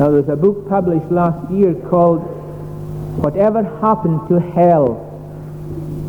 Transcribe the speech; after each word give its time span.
Now, 0.00 0.08
there's 0.08 0.30
a 0.30 0.34
book 0.34 0.66
published 0.66 1.12
last 1.12 1.52
year 1.52 1.74
called 1.90 2.22
Whatever 3.20 3.62
Happened 3.82 4.30
to 4.30 4.40
Hell, 4.40 4.94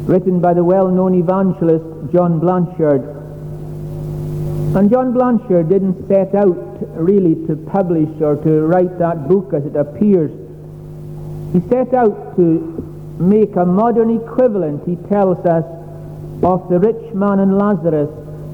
written 0.07 0.39
by 0.39 0.53
the 0.53 0.63
well-known 0.63 1.13
evangelist 1.15 2.13
John 2.13 2.39
Blanchard. 2.39 3.01
And 4.77 4.89
John 4.89 5.11
Blanchard 5.11 5.67
didn't 5.67 6.07
set 6.07 6.33
out 6.35 6.55
really 6.95 7.35
to 7.47 7.57
publish 7.69 8.07
or 8.21 8.37
to 8.37 8.61
write 8.61 8.97
that 8.99 9.27
book 9.27 9.53
as 9.53 9.65
it 9.65 9.75
appears. 9.75 10.31
He 11.51 11.59
set 11.67 11.93
out 11.93 12.37
to 12.37 13.17
make 13.19 13.57
a 13.57 13.65
modern 13.65 14.21
equivalent, 14.23 14.87
he 14.87 14.95
tells 15.09 15.45
us, 15.45 15.65
of 16.41 16.69
The 16.69 16.79
Rich 16.79 17.13
Man 17.13 17.39
and 17.39 17.57
Lazarus 17.57 18.09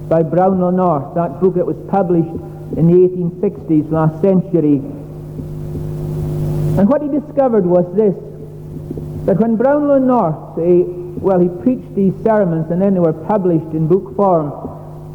by 0.09 0.23
Brownlow 0.23 0.71
North, 0.71 1.13
that 1.13 1.39
book 1.39 1.53
that 1.53 1.67
was 1.67 1.77
published 1.91 2.41
in 2.75 2.87
the 2.87 3.07
1860s, 3.07 3.91
last 3.91 4.19
century. 4.19 4.96
And 6.77 6.87
what 6.87 7.01
he 7.01 7.07
discovered 7.07 7.65
was 7.65 7.85
this, 7.95 8.15
that 9.25 9.39
when 9.39 9.55
Brownlow 9.55 9.97
North, 9.97 10.57
well, 11.19 11.39
he 11.39 11.49
preached 11.63 11.95
these 11.95 12.13
sermons 12.23 12.69
and 12.71 12.79
then 12.81 12.93
they 12.93 12.99
were 12.99 13.13
published 13.13 13.73
in 13.73 13.87
book 13.87 14.15
form, 14.15 14.51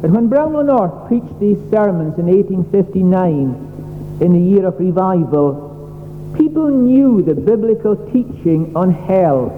but 0.01 0.11
when 0.11 0.27
Brownlow 0.27 0.63
North 0.63 1.07
preached 1.07 1.39
these 1.39 1.57
sermons 1.71 2.19
in 2.19 2.27
1859, 2.27 4.19
in 4.19 4.33
the 4.33 4.39
year 4.39 4.67
of 4.67 4.77
revival, 4.77 5.71
people 6.37 6.67
knew 6.69 7.21
the 7.21 7.33
biblical 7.33 7.95
teaching 8.11 8.75
on 8.75 8.91
hell. 8.91 9.49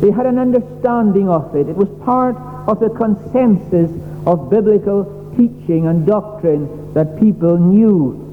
They 0.00 0.10
had 0.10 0.26
an 0.26 0.38
understanding 0.38 1.28
of 1.28 1.56
it. 1.56 1.68
It 1.68 1.76
was 1.76 1.88
part 2.04 2.36
of 2.68 2.78
the 2.80 2.90
consensus 2.90 3.90
of 4.26 4.50
biblical 4.50 5.32
teaching 5.36 5.86
and 5.86 6.06
doctrine 6.06 6.92
that 6.92 7.18
people 7.18 7.56
knew. 7.56 8.27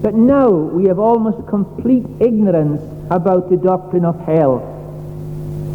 But 0.00 0.14
now 0.14 0.50
we 0.50 0.84
have 0.84 0.98
almost 0.98 1.46
complete 1.48 2.04
ignorance 2.20 2.80
about 3.10 3.50
the 3.50 3.56
doctrine 3.56 4.04
of 4.04 4.18
hell. 4.20 4.74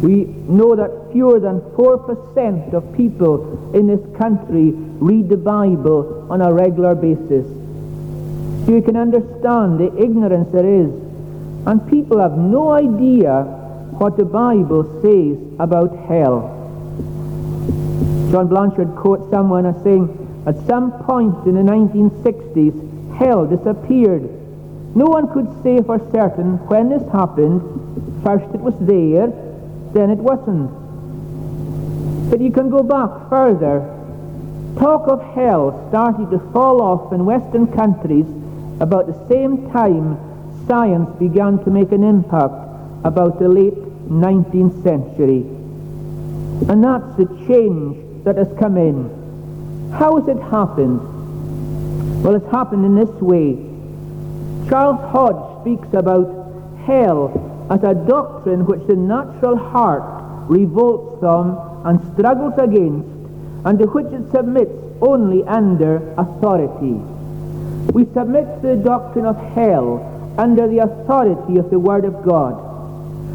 We 0.02 0.24
know 0.48 0.74
that 0.76 1.12
fewer 1.12 1.40
than 1.40 1.60
4% 1.60 2.72
of 2.72 2.96
people 2.96 3.72
in 3.74 3.86
this 3.86 4.00
country 4.18 4.72
read 4.72 5.28
the 5.28 5.36
Bible 5.36 6.26
on 6.30 6.40
a 6.40 6.52
regular 6.52 6.94
basis. 6.94 7.46
So 8.66 8.72
you 8.74 8.82
can 8.82 8.96
understand 8.96 9.78
the 9.78 9.94
ignorance 10.02 10.50
there 10.52 10.66
is. 10.66 10.90
And 11.66 11.86
people 11.88 12.18
have 12.18 12.36
no 12.36 12.70
idea 12.70 13.42
what 13.98 14.16
the 14.16 14.24
Bible 14.24 14.84
says 15.00 15.38
about 15.58 15.94
hell. 16.08 16.50
John 18.30 18.48
Blanchard 18.48 18.96
quotes 18.96 19.30
someone 19.30 19.66
as 19.66 19.82
saying, 19.84 20.08
at 20.46 20.56
some 20.66 20.92
point 21.04 21.46
in 21.46 21.54
the 21.54 21.62
1960s, 21.62 22.93
hell 23.18 23.46
disappeared. 23.46 24.22
No 24.94 25.06
one 25.06 25.32
could 25.32 25.48
say 25.62 25.82
for 25.82 25.98
certain 26.12 26.58
when 26.68 26.88
this 26.88 27.02
happened. 27.10 27.60
First 28.22 28.46
it 28.54 28.60
was 28.60 28.74
there, 28.80 29.28
then 29.92 30.10
it 30.10 30.18
wasn't. 30.18 30.70
But 32.30 32.40
you 32.40 32.50
can 32.50 32.70
go 32.70 32.82
back 32.82 33.28
further. 33.28 33.90
Talk 34.78 35.08
of 35.08 35.22
hell 35.34 35.86
started 35.88 36.30
to 36.30 36.38
fall 36.52 36.82
off 36.82 37.12
in 37.12 37.24
Western 37.24 37.66
countries 37.74 38.26
about 38.80 39.06
the 39.06 39.28
same 39.28 39.70
time 39.70 40.18
science 40.66 41.10
began 41.18 41.62
to 41.64 41.70
make 41.70 41.92
an 41.92 42.02
impact 42.02 42.54
about 43.04 43.38
the 43.38 43.48
late 43.48 43.74
19th 44.08 44.82
century. 44.82 45.44
And 46.68 46.82
that's 46.82 47.16
the 47.16 47.26
change 47.46 48.24
that 48.24 48.36
has 48.36 48.48
come 48.58 48.76
in. 48.76 49.92
How 49.92 50.18
has 50.18 50.28
it 50.28 50.42
happened? 50.42 51.13
Well, 52.24 52.36
it's 52.36 52.50
happened 52.50 52.86
in 52.86 52.94
this 52.94 53.14
way. 53.20 53.52
Charles 54.70 54.98
Hodge 55.12 55.60
speaks 55.60 55.92
about 55.92 56.24
hell 56.86 57.68
as 57.70 57.84
a 57.84 57.92
doctrine 57.92 58.64
which 58.64 58.80
the 58.86 58.96
natural 58.96 59.58
heart 59.58 60.48
revolts 60.48 61.20
from 61.20 61.84
and 61.84 62.00
struggles 62.14 62.54
against, 62.56 63.06
and 63.66 63.78
to 63.78 63.84
which 63.88 64.06
it 64.06 64.30
submits 64.32 64.72
only 65.02 65.44
under 65.44 65.96
authority. 66.16 66.94
We 67.92 68.06
submit 68.14 68.62
to 68.62 68.68
the 68.68 68.76
doctrine 68.76 69.26
of 69.26 69.36
hell 69.52 70.00
under 70.38 70.66
the 70.66 70.78
authority 70.78 71.58
of 71.58 71.68
the 71.68 71.78
Word 71.78 72.06
of 72.06 72.24
God. 72.24 72.54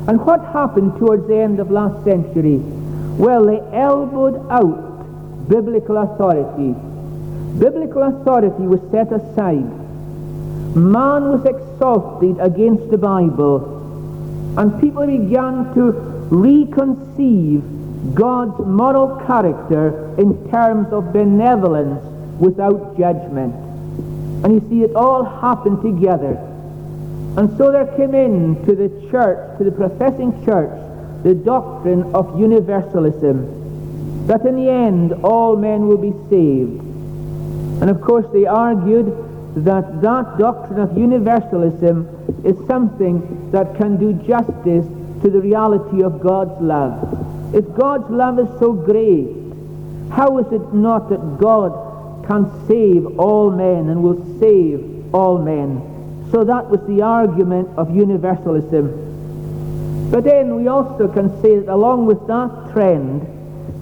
And 0.09 0.19
what 0.25 0.43
happened 0.45 0.97
towards 0.97 1.27
the 1.27 1.37
end 1.37 1.59
of 1.59 1.69
last 1.69 2.03
century? 2.03 2.57
Well, 2.57 3.45
they 3.45 3.61
elbowed 3.71 4.49
out 4.49 5.47
biblical 5.47 5.97
authority. 5.97 6.73
Biblical 7.57 8.03
authority 8.03 8.63
was 8.63 8.79
set 8.91 9.11
aside. 9.11 9.69
Man 10.75 11.31
was 11.31 11.45
exalted 11.45 12.37
against 12.39 12.89
the 12.91 12.97
Bible. 12.97 13.77
And 14.57 14.79
people 14.79 15.05
began 15.07 15.73
to 15.73 15.93
reconceive 16.29 17.63
God's 18.13 18.59
moral 18.65 19.19
character 19.25 20.15
in 20.17 20.49
terms 20.51 20.93
of 20.93 21.11
benevolence 21.11 22.03
without 22.39 22.97
judgment. 22.97 23.55
And 24.43 24.53
you 24.53 24.69
see, 24.69 24.83
it 24.83 24.95
all 24.95 25.23
happened 25.23 25.81
together. 25.81 26.37
And 27.37 27.57
so 27.57 27.71
there 27.71 27.87
came 27.97 28.15
in 28.15 28.65
to 28.65 28.75
the 28.75 28.89
church, 29.11 29.57
to 29.57 29.63
the 29.63 29.71
professing 29.71 30.45
church, 30.45 30.71
the 31.23 31.35
doctrine 31.35 32.03
of 32.15 32.39
universalism, 32.39 34.27
that 34.27 34.45
in 34.45 34.55
the 34.55 34.69
end 34.69 35.13
all 35.23 35.55
men 35.55 35.87
will 35.87 35.97
be 35.97 36.13
saved. 36.29 36.88
And 37.81 37.89
of 37.89 38.01
course 38.01 38.25
they 38.33 38.45
argued 38.45 39.07
that 39.55 40.01
that 40.01 40.37
doctrine 40.37 40.79
of 40.79 40.97
universalism 40.97 42.07
is 42.45 42.55
something 42.67 43.51
that 43.51 43.75
can 43.75 43.97
do 43.97 44.13
justice 44.27 44.85
to 45.21 45.29
the 45.29 45.39
reality 45.39 46.03
of 46.03 46.21
God's 46.21 46.61
love. 46.61 47.55
If 47.55 47.65
God's 47.75 48.09
love 48.09 48.39
is 48.39 48.47
so 48.59 48.73
great, 48.73 49.35
how 50.11 50.37
is 50.37 50.51
it 50.51 50.73
not 50.73 51.09
that 51.09 51.37
God 51.39 52.25
can 52.25 52.45
save 52.67 53.19
all 53.19 53.49
men 53.49 53.89
and 53.89 54.03
will 54.03 54.23
save 54.39 55.13
all 55.13 55.39
men? 55.39 55.81
So 56.31 56.43
that 56.43 56.69
was 56.69 56.79
the 56.87 57.01
argument 57.01 57.69
of 57.77 57.95
universalism. 57.95 59.07
But 60.11 60.23
then 60.23 60.55
we 60.55 60.67
also 60.67 61.07
can 61.07 61.41
say 61.41 61.59
that 61.59 61.69
along 61.69 62.05
with 62.05 62.25
that 62.27 62.71
trend, 62.71 63.27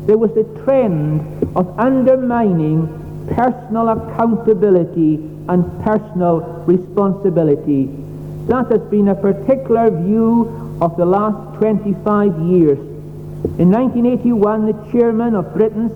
there 0.07 0.17
was 0.17 0.31
a 0.37 0.43
trend 0.63 1.21
of 1.55 1.77
undermining 1.79 2.87
personal 3.27 3.89
accountability 3.89 5.15
and 5.49 5.63
personal 5.83 6.39
responsibility. 6.65 7.89
That 8.47 8.71
has 8.71 8.81
been 8.89 9.09
a 9.09 9.15
particular 9.15 9.89
view 9.91 10.77
of 10.81 10.95
the 10.97 11.05
last 11.05 11.57
25 11.59 12.39
years. 12.47 12.79
In 13.59 13.71
1981, 13.71 14.65
the 14.65 14.91
chairman 14.91 15.35
of 15.35 15.53
Britain's 15.53 15.91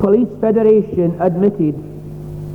Police 0.00 0.28
Federation 0.40 1.20
admitted, 1.20 1.74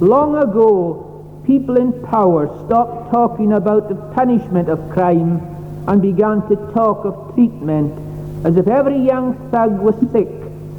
long 0.01 0.35
ago 0.35 1.41
people 1.45 1.77
in 1.77 1.93
power 2.03 2.47
stopped 2.65 3.11
talking 3.11 3.53
about 3.53 3.89
the 3.89 3.95
punishment 4.13 4.69
of 4.69 4.77
crime 4.91 5.41
and 5.87 6.01
began 6.01 6.47
to 6.47 6.55
talk 6.73 7.05
of 7.05 7.33
treatment 7.33 7.91
as 8.45 8.55
if 8.55 8.67
every 8.67 8.97
young 8.97 9.33
thug 9.51 9.79
was 9.79 9.95
sick 10.11 10.29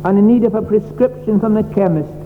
and 0.05 0.19
in 0.19 0.27
need 0.27 0.45
of 0.45 0.55
a 0.55 0.63
prescription 0.63 1.41
from 1.41 1.55
the 1.55 1.65
chemist. 1.75 2.20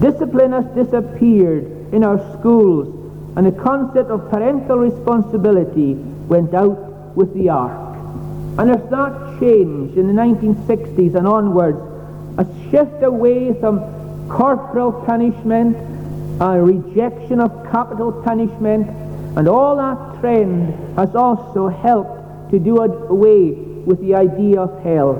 Discipline 0.00 0.52
has 0.52 0.64
disappeared 0.74 1.94
in 1.94 2.04
our 2.04 2.18
schools 2.38 2.88
and 3.36 3.46
the 3.46 3.52
concept 3.52 4.10
of 4.10 4.30
parental 4.30 4.78
responsibility 4.78 5.94
went 6.28 6.54
out 6.54 7.16
with 7.16 7.32
the 7.34 7.48
ark. 7.48 7.96
And 8.58 8.70
as 8.70 8.88
that 8.90 9.40
changed 9.40 9.96
in 9.98 10.06
the 10.06 10.12
1960s 10.12 11.14
and 11.14 11.26
onwards, 11.26 11.78
a 12.38 12.46
shift 12.70 13.02
away 13.02 13.52
from 13.60 13.80
corporal 14.28 14.92
punishment 14.92 15.76
a 16.40 16.60
rejection 16.60 17.40
of 17.40 17.50
capital 17.70 18.10
punishment, 18.10 18.88
and 19.36 19.48
all 19.48 19.76
that 19.76 20.20
trend 20.20 20.74
has 20.96 21.14
also 21.14 21.68
helped 21.68 22.50
to 22.50 22.58
do 22.58 22.78
away 22.80 23.52
with 23.52 24.00
the 24.00 24.14
idea 24.14 24.60
of 24.60 24.82
hell. 24.82 25.14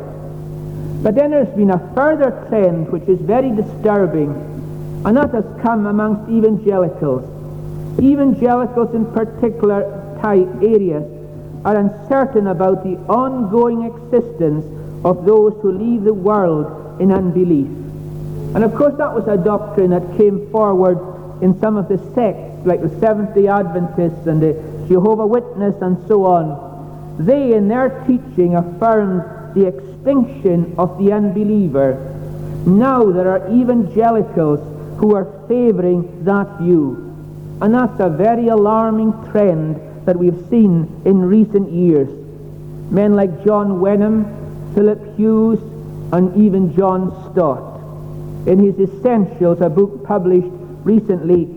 But 1.03 1.15
then 1.15 1.31
there's 1.31 1.55
been 1.55 1.71
a 1.71 1.95
further 1.95 2.47
trend 2.49 2.91
which 2.91 3.05
is 3.05 3.21
very 3.21 3.51
disturbing, 3.51 4.33
and 5.05 5.17
that 5.17 5.31
has 5.33 5.45
come 5.63 5.87
amongst 5.87 6.31
evangelicals. 6.31 7.23
Evangelicals 8.01 8.95
in 8.95 9.05
particular 9.13 9.83
type 10.21 10.49
areas 10.63 11.05
are 11.65 11.77
uncertain 11.77 12.49
about 12.49 12.83
the 12.85 12.97
ongoing 13.09 13.85
existence 13.85 14.65
of 15.05 15.25
those 15.25 15.53
who 15.61 15.73
leave 15.73 16.05
the 16.05 16.15
world 16.15 17.01
in 17.01 17.13
unbelief. 17.13 17.69
And 18.55 18.65
of 18.65 18.75
course, 18.75 18.95
that 18.99 19.13
was 19.13 19.27
a 19.29 19.37
doctrine 19.37 19.91
that 19.91 20.17
came 20.17 20.51
forward 20.51 20.99
in 21.43 21.59
some 21.61 21.77
of 21.77 21.89
the 21.89 21.99
sects, 22.15 22.65
like 22.67 22.81
the 22.81 23.01
Seventh-day 23.01 23.49
Adventists 23.49 24.27
and 24.27 24.41
the 24.41 24.55
Jehovah 24.89 25.27
Witness 25.27 25.75
and 25.83 25.97
so 26.09 26.25
on. 26.25 27.17
They, 27.19 27.55
in 27.55 27.69
their 27.69 28.05
teaching, 28.07 28.57
affirmed 28.57 29.55
the 29.55 29.67
extinction 29.67 30.75
of 30.79 30.99
the 30.99 31.13
unbeliever. 31.13 32.11
Now 32.67 33.11
there 33.11 33.29
are 33.29 33.53
evangelicals 33.53 34.61
who 34.99 35.15
are 35.15 35.27
favoring 35.49 36.25
that 36.25 36.59
view. 36.59 37.11
And 37.61 37.75
that's 37.75 38.01
a 38.01 38.09
very 38.09 38.49
alarming 38.49 39.13
trend 39.31 39.81
that 40.07 40.17
we've 40.17 40.49
seen 40.51 41.03
in 41.05 41.23
recent 41.23 41.71
years. 41.71 42.09
Men 42.91 43.15
like 43.17 43.45
John 43.45 43.81
Wenham, 43.81 44.27
Philip 44.75 45.17
Hughes, 45.17 45.61
and 46.13 46.37
even 46.37 46.75
John 46.77 47.11
Stott. 47.33 47.81
In 48.47 48.59
his 48.59 48.79
Essentials, 48.79 49.61
a 49.61 49.71
book 49.71 50.05
published 50.05 50.49
recently, 50.85 51.49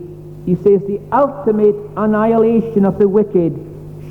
he 0.45 0.55
says 0.55 0.81
the 0.87 1.01
ultimate 1.11 1.75
annihilation 1.97 2.85
of 2.85 2.97
the 2.97 3.07
wicked 3.07 3.53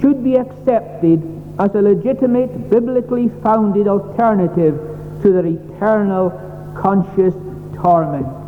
should 0.01 0.23
be 0.23 0.37
accepted 0.37 1.23
as 1.59 1.75
a 1.75 1.81
legitimate, 1.81 2.69
biblically 2.69 3.31
founded 3.43 3.89
alternative 3.89 4.75
to 5.23 5.33
their 5.33 5.47
eternal 5.47 6.31
conscious 6.77 7.35
torment. 7.77 8.46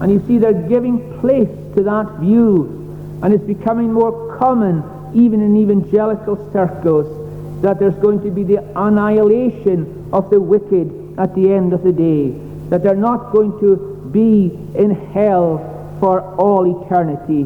And 0.00 0.10
you 0.10 0.24
see, 0.26 0.38
they're 0.38 0.52
giving 0.68 1.20
place 1.20 1.48
to 1.76 1.82
that 1.82 2.18
view, 2.20 3.20
and 3.22 3.34
it's 3.34 3.44
becoming 3.44 3.92
more 3.92 4.36
common, 4.38 4.82
even 5.14 5.42
in 5.42 5.56
evangelical 5.56 6.36
circles, 6.52 7.62
that 7.62 7.78
there's 7.78 7.96
going 7.96 8.22
to 8.22 8.30
be 8.30 8.42
the 8.42 8.62
annihilation 8.78 10.08
of 10.12 10.30
the 10.30 10.40
wicked 10.40 11.18
at 11.18 11.34
the 11.34 11.52
end 11.52 11.74
of 11.74 11.82
the 11.82 11.92
day, 11.92 12.30
that 12.70 12.82
they're 12.82 12.96
not 12.96 13.32
going 13.32 13.58
to 13.60 13.76
be 14.10 14.50
in 14.74 14.90
hell 15.12 15.96
for 16.00 16.22
all 16.36 16.82
eternity. 16.82 17.42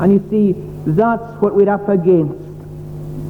And 0.00 0.12
you 0.12 0.26
see, 0.28 0.54
that's 0.90 1.40
what 1.40 1.54
we're 1.54 1.70
up 1.70 1.88
against. 1.88 2.42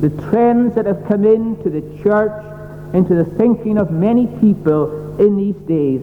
The 0.01 0.09
trends 0.31 0.75
that 0.77 0.87
have 0.87 1.05
come 1.07 1.27
into 1.27 1.69
the 1.69 1.83
church, 2.03 2.95
into 2.95 3.15
the 3.15 3.25
thinking 3.37 3.77
of 3.77 3.91
many 3.91 4.27
people 4.41 5.21
in 5.21 5.37
these 5.37 5.57
days. 5.69 6.01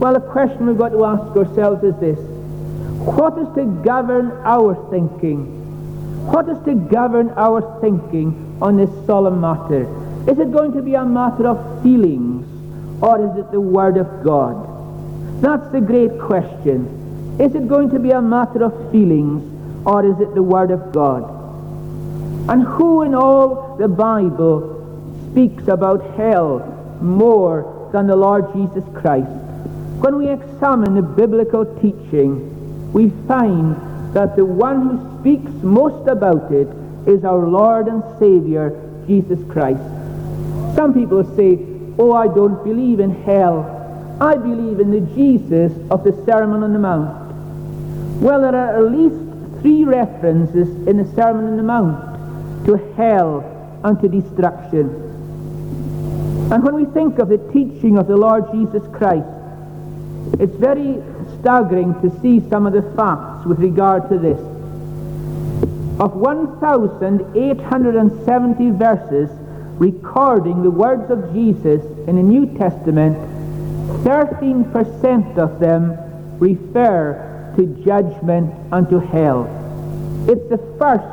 Well, 0.00 0.14
the 0.14 0.20
question 0.20 0.66
we've 0.66 0.78
got 0.78 0.88
to 0.88 1.04
ask 1.04 1.36
ourselves 1.36 1.84
is 1.84 1.94
this. 2.00 2.18
What 2.18 3.38
is 3.38 3.46
to 3.54 3.64
govern 3.84 4.32
our 4.44 4.74
thinking? 4.90 5.44
What 6.26 6.48
is 6.48 6.58
to 6.64 6.74
govern 6.74 7.30
our 7.36 7.80
thinking 7.80 8.58
on 8.60 8.76
this 8.76 8.90
solemn 9.06 9.40
matter? 9.40 9.82
Is 10.28 10.38
it 10.38 10.52
going 10.52 10.72
to 10.72 10.82
be 10.82 10.94
a 10.94 11.04
matter 11.04 11.46
of 11.46 11.82
feelings, 11.82 12.46
or 13.02 13.22
is 13.24 13.38
it 13.38 13.52
the 13.52 13.60
Word 13.60 13.96
of 13.96 14.24
God? 14.24 14.66
That's 15.40 15.70
the 15.70 15.80
great 15.80 16.18
question. 16.18 17.36
Is 17.40 17.54
it 17.54 17.68
going 17.68 17.90
to 17.90 17.98
be 17.98 18.10
a 18.10 18.20
matter 18.20 18.64
of 18.64 18.92
feelings 18.92 19.42
or 19.86 20.04
is 20.04 20.20
it 20.20 20.34
the 20.34 20.42
Word 20.42 20.70
of 20.70 20.92
God? 20.92 21.22
And 22.50 22.62
who 22.62 23.02
in 23.02 23.14
all 23.14 23.76
the 23.78 23.88
Bible 23.88 24.76
speaks 25.30 25.68
about 25.68 26.16
hell 26.16 26.58
more 27.00 27.88
than 27.92 28.06
the 28.06 28.16
Lord 28.16 28.52
Jesus 28.52 28.84
Christ? 28.94 29.49
When 30.00 30.16
we 30.16 30.30
examine 30.30 30.94
the 30.94 31.02
biblical 31.02 31.66
teaching, 31.76 32.90
we 32.90 33.10
find 33.28 33.76
that 34.14 34.34
the 34.34 34.46
one 34.46 34.80
who 34.80 35.20
speaks 35.20 35.52
most 35.62 36.08
about 36.08 36.50
it 36.50 36.68
is 37.06 37.22
our 37.22 37.46
Lord 37.46 37.86
and 37.86 38.02
Savior, 38.18 38.70
Jesus 39.06 39.38
Christ. 39.50 39.82
Some 40.74 40.94
people 40.94 41.22
say, 41.36 41.66
Oh, 41.98 42.14
I 42.14 42.28
don't 42.28 42.64
believe 42.64 42.98
in 42.98 43.10
hell. 43.24 44.16
I 44.22 44.36
believe 44.36 44.80
in 44.80 44.90
the 44.90 45.02
Jesus 45.14 45.70
of 45.90 46.02
the 46.02 46.12
Sermon 46.24 46.62
on 46.62 46.72
the 46.72 46.78
Mount. 46.78 47.34
Well, 48.22 48.40
there 48.40 48.56
are 48.56 48.78
at 48.78 48.90
least 48.90 49.16
three 49.60 49.84
references 49.84 50.68
in 50.88 50.96
the 50.96 51.14
Sermon 51.14 51.44
on 51.44 51.56
the 51.58 51.62
Mount 51.62 52.64
to 52.64 52.76
hell 52.96 53.44
and 53.84 54.00
to 54.00 54.08
destruction. 54.08 54.88
And 56.50 56.64
when 56.64 56.74
we 56.74 56.86
think 56.86 57.18
of 57.18 57.28
the 57.28 57.38
teaching 57.52 57.98
of 57.98 58.06
the 58.06 58.16
Lord 58.16 58.50
Jesus 58.50 58.82
Christ, 58.94 59.28
it's 60.38 60.54
very 60.56 61.02
staggering 61.40 61.94
to 62.02 62.10
see 62.20 62.40
some 62.48 62.66
of 62.66 62.72
the 62.72 62.82
facts 62.96 63.44
with 63.46 63.58
regard 63.58 64.08
to 64.10 64.18
this. 64.18 64.38
Of 66.00 66.16
1,870 66.16 68.70
verses 68.70 69.30
recording 69.78 70.62
the 70.62 70.70
words 70.70 71.10
of 71.10 71.32
Jesus 71.32 71.82
in 72.06 72.16
the 72.16 72.22
New 72.22 72.46
Testament, 72.58 73.16
13% 74.04 75.38
of 75.38 75.58
them 75.58 75.96
refer 76.38 77.26
to 77.56 77.66
judgment 77.84 78.54
unto 78.72 78.98
hell. 78.98 79.48
It's 80.28 80.48
the 80.48 80.58
first, 80.78 81.04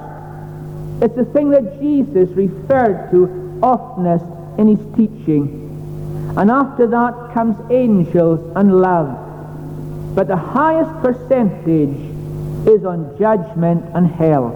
it's 1.03 1.15
the 1.15 1.25
thing 1.33 1.49
that 1.51 1.79
Jesus 1.81 2.29
referred 2.29 3.09
to 3.11 3.59
oftenest 3.63 4.25
in 4.57 4.67
his 4.75 4.85
teaching. 4.95 5.66
And 6.37 6.51
after 6.51 6.85
that 6.85 7.33
comes 7.33 7.57
angels 7.71 8.39
and 8.55 8.79
love. 8.79 10.13
But 10.13 10.27
the 10.27 10.37
highest 10.37 10.91
percentage 11.01 11.97
is 12.67 12.85
on 12.85 13.17
judgment 13.17 13.83
and 13.95 14.05
hell. 14.05 14.53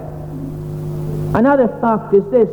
Another 1.34 1.68
fact 1.82 2.14
is 2.14 2.24
this, 2.30 2.50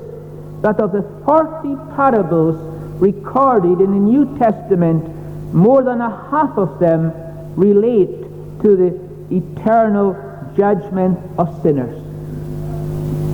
that 0.62 0.80
of 0.80 0.92
the 0.92 1.02
40 1.26 1.76
parables 1.94 2.56
recorded 2.98 3.82
in 3.82 3.90
the 3.90 4.00
New 4.00 4.38
Testament, 4.38 5.04
more 5.52 5.82
than 5.82 6.00
a 6.00 6.10
half 6.30 6.56
of 6.56 6.78
them 6.78 7.12
relate 7.54 8.22
to 8.62 8.76
the 8.76 9.34
eternal 9.34 10.16
judgment 10.56 11.18
of 11.38 11.60
sinners. 11.62 12.02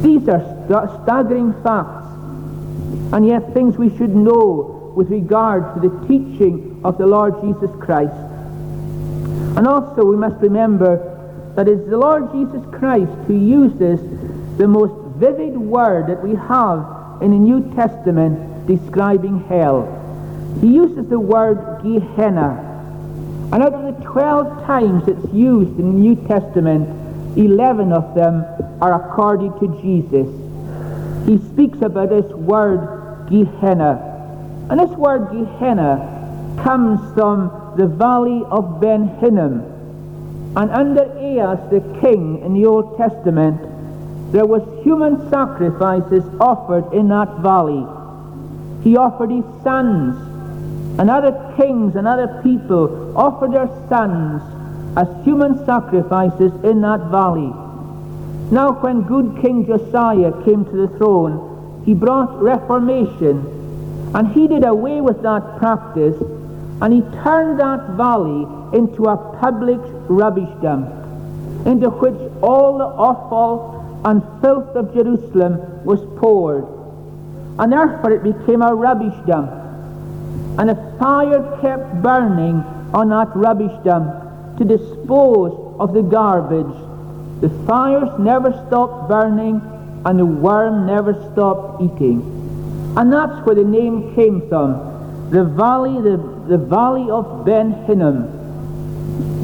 These 0.02 0.28
are 0.28 0.40
st- 0.40 1.02
staggering 1.04 1.52
facts, 1.62 2.06
and 3.12 3.24
yet 3.26 3.54
things 3.54 3.78
we 3.78 3.96
should 3.96 4.14
know 4.14 4.83
with 4.94 5.10
regard 5.10 5.74
to 5.74 5.88
the 5.88 6.06
teaching 6.06 6.80
of 6.84 6.98
the 6.98 7.06
Lord 7.06 7.34
Jesus 7.42 7.70
Christ. 7.80 8.14
And 9.56 9.66
also 9.66 10.04
we 10.04 10.16
must 10.16 10.40
remember 10.40 11.10
that 11.56 11.68
it's 11.68 11.88
the 11.88 11.98
Lord 11.98 12.32
Jesus 12.32 12.62
Christ 12.72 13.12
who 13.26 13.34
uses 13.34 14.00
the 14.58 14.66
most 14.66 14.94
vivid 15.16 15.56
word 15.56 16.08
that 16.08 16.22
we 16.22 16.34
have 16.34 17.22
in 17.22 17.30
the 17.30 17.38
New 17.38 17.74
Testament 17.74 18.66
describing 18.66 19.44
hell. 19.44 19.88
He 20.60 20.68
uses 20.68 21.08
the 21.08 21.18
word 21.18 21.80
Gehenna, 21.82 22.70
and 23.52 23.62
out 23.62 23.74
of 23.74 23.96
the 23.96 24.04
12 24.04 24.66
times 24.66 25.06
it's 25.06 25.32
used 25.32 25.78
in 25.78 25.92
the 25.92 25.98
New 25.98 26.16
Testament, 26.26 26.88
11 27.36 27.92
of 27.92 28.14
them 28.14 28.44
are 28.80 28.94
according 28.94 29.52
to 29.60 29.80
Jesus. 29.82 30.28
He 31.28 31.38
speaks 31.52 31.80
about 31.82 32.10
this 32.10 32.26
word 32.32 33.28
Gehenna. 33.28 34.13
And 34.70 34.80
this 34.80 34.90
word 34.90 35.30
Gehenna 35.30 36.58
comes 36.62 37.00
from 37.14 37.74
the 37.76 37.86
valley 37.86 38.42
of 38.50 38.80
Ben 38.80 39.08
Hinnom. 39.18 39.60
And 40.56 40.70
under 40.70 41.02
Ahaz 41.02 41.58
the 41.70 41.80
king 42.00 42.40
in 42.44 42.54
the 42.54 42.66
Old 42.66 42.96
Testament, 42.96 43.60
there 44.32 44.46
was 44.46 44.62
human 44.84 45.28
sacrifices 45.30 46.24
offered 46.40 46.92
in 46.92 47.08
that 47.08 47.38
valley. 47.38 47.86
He 48.82 48.96
offered 48.96 49.30
his 49.30 49.44
sons 49.62 50.16
and 50.98 51.10
other 51.10 51.54
kings 51.56 51.96
and 51.96 52.06
other 52.06 52.40
people 52.42 53.16
offered 53.16 53.52
their 53.52 53.68
sons 53.88 54.42
as 54.96 55.08
human 55.24 55.64
sacrifices 55.66 56.52
in 56.64 56.80
that 56.82 57.00
valley. 57.10 57.52
Now 58.52 58.72
when 58.80 59.02
good 59.02 59.40
King 59.42 59.66
Josiah 59.66 60.32
came 60.44 60.64
to 60.64 60.86
the 60.86 60.88
throne, 60.98 61.82
he 61.84 61.94
brought 61.94 62.40
reformation, 62.40 63.42
and 64.14 64.28
he 64.32 64.46
did 64.48 64.64
away 64.64 65.00
with 65.00 65.22
that 65.22 65.58
practice, 65.58 66.16
and 66.80 66.92
he 66.92 67.00
turned 67.22 67.60
that 67.60 67.90
valley 67.96 68.46
into 68.76 69.06
a 69.06 69.16
public 69.40 69.80
rubbish 70.08 70.50
dump, 70.62 70.88
into 71.66 71.90
which 71.90 72.18
all 72.42 72.78
the 72.78 72.84
offal 72.84 74.00
and 74.04 74.22
filth 74.40 74.74
of 74.76 74.92
Jerusalem 74.94 75.84
was 75.84 76.00
poured. 76.18 76.66
And 77.58 77.72
therefore 77.72 78.12
it 78.12 78.22
became 78.22 78.62
a 78.62 78.74
rubbish 78.74 79.14
dump 79.26 79.64
and 80.58 80.70
a 80.70 80.96
fire 80.98 81.58
kept 81.60 82.02
burning 82.02 82.62
on 82.94 83.08
that 83.08 83.34
rubbish 83.34 83.72
dump 83.84 84.56
to 84.58 84.64
dispose 84.64 85.76
of 85.80 85.92
the 85.92 86.02
garbage. 86.02 86.76
The 87.40 87.48
fires 87.66 88.08
never 88.20 88.52
stopped 88.66 89.08
burning 89.08 89.60
and 90.04 90.18
the 90.18 90.26
worm 90.26 90.86
never 90.86 91.14
stopped 91.32 91.82
eating. 91.82 92.43
And 92.96 93.12
that's 93.12 93.44
where 93.46 93.56
the 93.56 93.64
name 93.64 94.14
came 94.14 94.48
from. 94.48 95.28
The 95.30 95.44
valley, 95.44 96.00
the, 96.00 96.16
the 96.48 96.58
valley 96.58 97.10
of 97.10 97.44
Ben 97.44 97.72
Hinnom. 97.86 98.30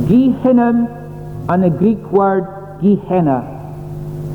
Gehinnom 0.07 1.49
and 1.49 1.65
the 1.65 1.71
Greek 1.71 1.99
word 2.13 2.79
Gehenna. 2.81 3.57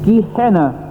Gehenna. 0.04 0.82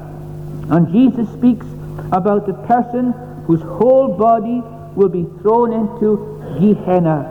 And 0.70 0.90
Jesus 0.90 1.28
speaks 1.34 1.66
about 2.12 2.46
the 2.46 2.54
person 2.66 3.12
whose 3.46 3.60
whole 3.60 4.16
body 4.16 4.62
will 4.96 5.10
be 5.10 5.24
thrown 5.42 5.72
into 5.72 6.40
Gehenna. 6.58 7.30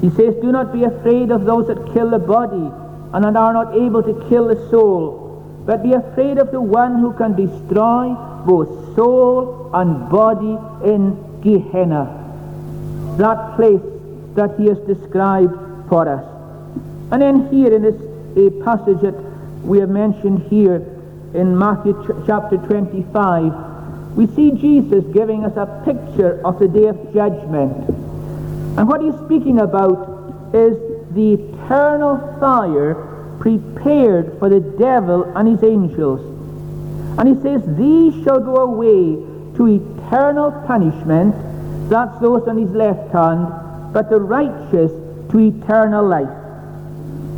He 0.00 0.10
says, 0.10 0.34
Do 0.40 0.52
not 0.52 0.72
be 0.72 0.84
afraid 0.84 1.30
of 1.30 1.44
those 1.44 1.66
that 1.66 1.92
kill 1.92 2.10
the 2.10 2.18
body 2.18 2.70
and 3.12 3.24
that 3.24 3.36
are 3.36 3.52
not 3.52 3.74
able 3.74 4.02
to 4.02 4.28
kill 4.28 4.48
the 4.48 4.70
soul, 4.70 5.62
but 5.66 5.82
be 5.82 5.92
afraid 5.92 6.38
of 6.38 6.50
the 6.50 6.60
one 6.60 6.98
who 7.00 7.12
can 7.14 7.34
destroy 7.34 8.14
both 8.46 8.81
soul 8.94 9.70
and 9.74 10.10
body 10.10 10.58
in 10.84 11.40
Gehenna. 11.40 12.18
That 13.18 13.56
place 13.56 13.82
that 14.34 14.58
he 14.58 14.66
has 14.66 14.78
described 14.80 15.54
for 15.88 16.08
us. 16.08 16.24
And 17.12 17.20
then 17.20 17.48
here 17.50 17.74
in 17.74 17.82
this 17.82 18.00
a 18.36 18.50
passage 18.64 19.00
that 19.02 19.14
we 19.62 19.78
have 19.78 19.90
mentioned 19.90 20.42
here 20.48 20.76
in 21.34 21.56
Matthew 21.56 21.92
ch- 22.04 22.26
chapter 22.26 22.56
25, 22.56 24.16
we 24.16 24.26
see 24.28 24.52
Jesus 24.52 25.04
giving 25.12 25.44
us 25.44 25.56
a 25.56 25.66
picture 25.84 26.40
of 26.46 26.58
the 26.58 26.68
day 26.68 26.86
of 26.86 26.96
judgment. 27.12 27.88
And 28.78 28.88
what 28.88 29.02
he's 29.02 29.14
speaking 29.26 29.60
about 29.60 30.54
is 30.54 30.78
the 31.12 31.34
eternal 31.34 32.16
fire 32.40 33.36
prepared 33.38 34.38
for 34.38 34.48
the 34.48 34.60
devil 34.60 35.24
and 35.36 35.48
his 35.48 35.62
angels. 35.62 36.20
And 37.18 37.28
he 37.28 37.42
says, 37.42 37.62
These 37.76 38.24
shall 38.24 38.40
go 38.40 38.56
away 38.56 39.16
to 39.56 39.66
eternal 39.66 40.50
punishment, 40.66 41.34
that's 41.90 42.18
those 42.20 42.48
on 42.48 42.56
his 42.56 42.70
left 42.70 43.12
hand, 43.12 43.46
but 43.92 44.08
the 44.08 44.18
righteous 44.18 44.90
to 45.30 45.38
eternal 45.38 46.06
life. 46.06 46.28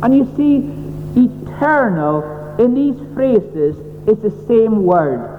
And 0.03 0.15
you 0.15 0.25
see, 0.35 0.71
eternal 1.19 2.57
in 2.59 2.73
these 2.73 2.95
phrases 3.13 3.75
is 4.07 4.17
the 4.19 4.31
same 4.47 4.83
word. 4.83 5.31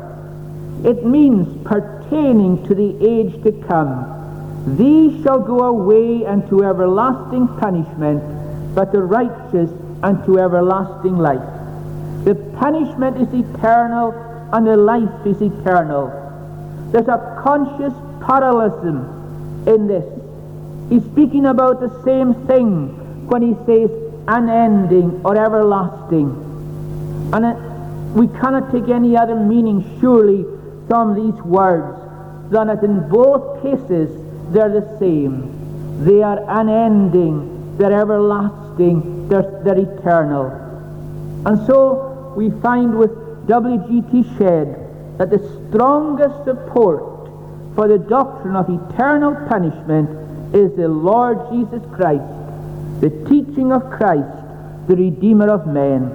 It 0.85 1.05
means 1.05 1.65
pertaining 1.67 2.67
to 2.67 2.75
the 2.75 2.97
age 3.05 3.43
to 3.43 3.53
come. 3.67 4.13
These 4.77 5.23
shall 5.23 5.41
go 5.41 5.61
away 5.61 6.27
unto 6.27 6.65
everlasting 6.65 7.49
punishment, 7.59 8.23
but 8.75 8.93
the 8.93 9.03
righteous 9.03 9.71
unto 10.03 10.39
everlasting 10.39 11.17
life. 11.17 11.41
The 12.25 12.35
punishment 12.59 13.17
is 13.19 13.33
eternal, 13.33 14.13
and 14.53 14.67
the 14.67 14.77
life 14.77 15.27
is 15.27 15.41
eternal. 15.41 16.09
There's 16.93 17.09
a 17.09 17.43
conscious 17.45 17.93
parallelism 18.25 19.65
in 19.67 19.87
this. 19.87 20.05
He's 20.89 21.05
speaking 21.13 21.47
about 21.47 21.81
the 21.81 21.91
same 22.05 22.35
thing 22.47 23.27
when 23.27 23.43
he 23.43 23.55
says 23.67 23.91
unending 24.29 25.21
or 25.25 25.37
everlasting. 25.37 26.31
And 27.33 27.45
it, 27.45 27.57
we 28.15 28.29
cannot 28.41 28.73
take 28.73 28.89
any 28.89 29.17
other 29.17 29.35
meaning, 29.35 29.99
surely, 30.01 30.45
from 30.87 31.15
these 31.15 31.43
words 31.43 31.99
than 32.51 32.69
that 32.69 32.83
in 32.85 33.09
both 33.09 33.63
cases 33.63 34.09
they're 34.53 34.71
the 34.71 34.99
same. 34.99 36.05
They 36.05 36.23
are 36.23 36.39
unending, 36.61 37.77
they're 37.79 38.01
everlasting, 38.01 39.29
they're, 39.29 39.61
they're 39.65 39.79
eternal. 39.79 40.47
And 41.45 41.67
so 41.67 42.33
we 42.37 42.51
find 42.61 42.97
with 42.97 43.11
W.G.T. 43.47 44.25
Shedd 44.37 45.19
that 45.19 45.31
the 45.31 45.39
strongest 45.69 46.45
support 46.45 47.03
for 47.75 47.89
the 47.89 47.99
doctrine 47.99 48.57
of 48.57 48.69
eternal 48.69 49.35
punishment 49.49 50.11
is 50.55 50.75
the 50.77 50.89
Lord 50.89 51.39
Jesus 51.53 51.83
Christ, 51.95 52.25
the 53.01 53.11
teaching 53.29 53.73
of 53.73 53.91
Christ, 53.91 54.37
the 54.89 54.97
Redeemer 54.97 55.51
of 55.51 55.67
men. 55.67 56.11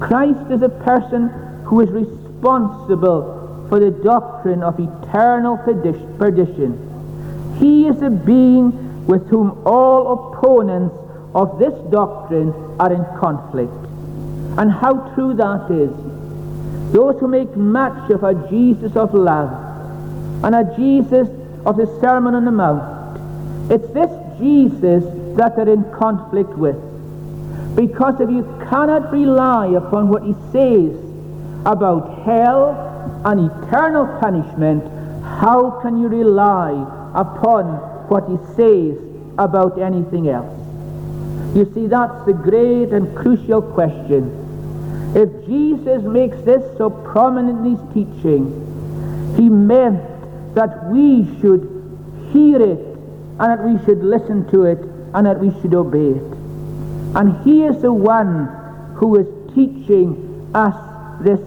Christ 0.00 0.50
is 0.50 0.62
a 0.62 0.68
person 0.68 1.28
who 1.64 1.80
is 1.80 1.90
responsible 1.90 3.66
for 3.68 3.80
the 3.80 3.90
doctrine 3.90 4.62
of 4.62 4.78
eternal 4.78 5.56
perdition. 5.56 6.76
He 7.58 7.86
is 7.88 8.02
a 8.02 8.10
being 8.10 9.06
with 9.06 9.28
whom 9.28 9.62
all 9.66 10.34
opponents 10.34 10.94
of 11.34 11.58
this 11.58 11.74
doctrine 11.90 12.52
are 12.78 12.92
in 12.92 13.04
conflict. 13.18 13.72
And 14.58 14.70
how 14.70 15.12
true 15.14 15.34
that 15.34 15.70
is. 15.70 15.90
Those 16.92 17.18
who 17.20 17.28
make 17.28 17.54
much 17.56 18.10
of 18.10 18.24
a 18.24 18.34
Jesus 18.48 18.96
of 18.96 19.14
love 19.14 19.50
and 20.44 20.54
a 20.54 20.74
Jesus 20.76 21.28
of 21.64 21.76
the 21.76 21.86
Sermon 22.00 22.34
on 22.34 22.44
the 22.44 22.52
Mount 22.52 22.96
it's 23.68 23.88
this 23.92 24.10
Jesus 24.38 25.02
that 25.36 25.56
they're 25.56 25.68
in 25.68 25.82
conflict 25.92 26.50
with. 26.50 26.76
Because 27.74 28.20
if 28.20 28.30
you 28.30 28.44
cannot 28.70 29.12
rely 29.12 29.66
upon 29.66 30.08
what 30.08 30.22
he 30.22 30.34
says 30.52 30.94
about 31.66 32.22
hell 32.24 33.22
and 33.24 33.50
eternal 33.50 34.06
punishment, 34.20 34.84
how 35.24 35.80
can 35.82 36.00
you 36.00 36.06
rely 36.06 36.70
upon 37.14 37.64
what 38.08 38.28
he 38.28 38.36
says 38.54 38.96
about 39.36 39.80
anything 39.80 40.28
else? 40.28 40.54
You 41.56 41.68
see, 41.74 41.88
that's 41.88 42.24
the 42.24 42.34
great 42.34 42.90
and 42.90 43.16
crucial 43.16 43.62
question. 43.62 44.45
If 45.16 45.46
Jesus 45.46 46.02
makes 46.02 46.36
this 46.42 46.62
so 46.76 46.90
prominent 46.90 47.64
in 47.64 47.74
his 47.74 47.94
teaching, 47.94 48.52
he 49.34 49.48
meant 49.48 50.02
that 50.54 50.90
we 50.90 51.24
should 51.40 51.62
hear 52.34 52.60
it 52.60 52.78
and 53.38 53.38
that 53.38 53.64
we 53.64 53.82
should 53.86 54.04
listen 54.04 54.46
to 54.50 54.64
it 54.64 54.78
and 55.14 55.26
that 55.26 55.40
we 55.40 55.58
should 55.62 55.72
obey 55.72 56.18
it. 56.18 56.32
And 57.16 57.42
he 57.44 57.64
is 57.64 57.80
the 57.80 57.94
one 57.94 58.44
who 58.96 59.16
is 59.16 59.26
teaching 59.54 60.50
us 60.54 60.76
this, 61.22 61.40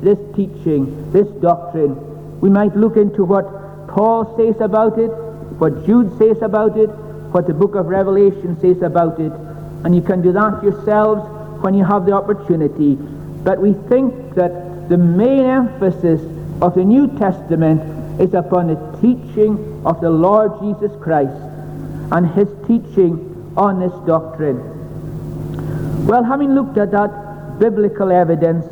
this 0.00 0.18
teaching, 0.36 1.10
this 1.10 1.26
doctrine. 1.42 2.40
We 2.40 2.50
might 2.50 2.76
look 2.76 2.96
into 2.96 3.24
what 3.24 3.88
Paul 3.88 4.36
says 4.36 4.60
about 4.60 4.96
it, 4.96 5.08
what 5.58 5.84
Jude 5.86 6.16
says 6.18 6.40
about 6.40 6.78
it, 6.78 6.86
what 6.86 7.48
the 7.48 7.54
book 7.54 7.74
of 7.74 7.86
Revelation 7.86 8.60
says 8.60 8.80
about 8.82 9.18
it, 9.18 9.32
and 9.84 9.92
you 9.92 10.02
can 10.02 10.22
do 10.22 10.30
that 10.30 10.62
yourselves 10.62 11.37
when 11.62 11.74
you 11.74 11.84
have 11.84 12.06
the 12.06 12.12
opportunity. 12.12 12.94
But 12.94 13.60
we 13.60 13.72
think 13.88 14.34
that 14.34 14.88
the 14.88 14.98
main 14.98 15.44
emphasis 15.44 16.20
of 16.62 16.74
the 16.74 16.84
New 16.84 17.06
Testament 17.18 18.20
is 18.20 18.34
upon 18.34 18.68
the 18.68 18.98
teaching 19.00 19.82
of 19.84 20.00
the 20.00 20.10
Lord 20.10 20.52
Jesus 20.60 20.92
Christ 21.00 21.36
and 22.10 22.26
his 22.30 22.48
teaching 22.66 23.52
on 23.56 23.80
this 23.80 23.92
doctrine. 24.06 24.58
Well, 26.06 26.24
having 26.24 26.54
looked 26.54 26.78
at 26.78 26.90
that 26.92 27.58
biblical 27.58 28.10
evidence, 28.10 28.64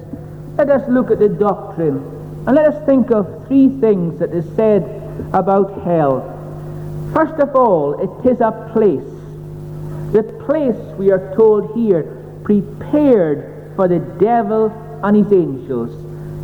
let 0.57 0.71
us 0.71 0.89
look 0.89 1.11
at 1.11 1.19
the 1.19 1.29
doctrine 1.29 1.99
and 2.47 2.57
let 2.57 2.67
us 2.67 2.87
think 2.87 3.11
of 3.11 3.47
three 3.47 3.69
things 3.81 4.19
that 4.21 4.33
is 4.33 4.45
said 4.57 4.83
about 5.33 5.83
hell. 5.83 6.33
First 7.13 7.41
of 7.41 7.55
all, 7.55 8.01
it 8.01 8.31
is 8.31 8.41
a 8.41 8.53
place. 8.73 9.01
The 10.13 10.23
place, 10.47 10.77
we 10.97 11.11
are 11.11 11.35
told 11.35 11.75
here, 11.75 12.16
prepared 12.47 13.75
for 13.75 13.89
the 13.89 13.99
devil 14.21 14.71
and 15.03 15.17
his 15.17 15.33
angels. 15.33 15.91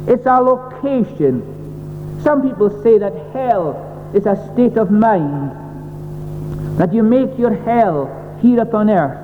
It's 0.09 0.27
a 0.27 0.41
location. 0.41 2.21
Some 2.25 2.43
people 2.43 2.83
say 2.83 2.99
that 2.99 3.13
hell 3.33 4.11
is 4.13 4.27
a 4.27 4.35
state 4.53 4.77
of 4.77 4.91
mind. 4.91 5.53
That 6.77 6.93
you 6.93 7.05
make 7.05 7.39
your 7.39 7.55
hell 7.55 8.11
here 8.43 8.61
upon 8.61 8.91
earth. 8.91 9.17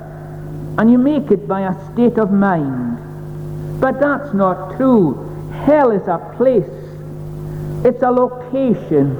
And 0.78 0.88
you 0.88 0.98
make 0.98 1.32
it 1.32 1.48
by 1.48 1.62
a 1.62 1.92
state 1.92 2.16
of 2.16 2.30
mind. 2.30 3.80
But 3.80 3.98
that's 3.98 4.32
not 4.32 4.76
true. 4.76 5.50
Hell 5.66 5.90
is 5.90 6.06
a 6.06 6.18
place. 6.36 6.70
It's 7.84 8.02
a 8.04 8.10
location. 8.12 9.16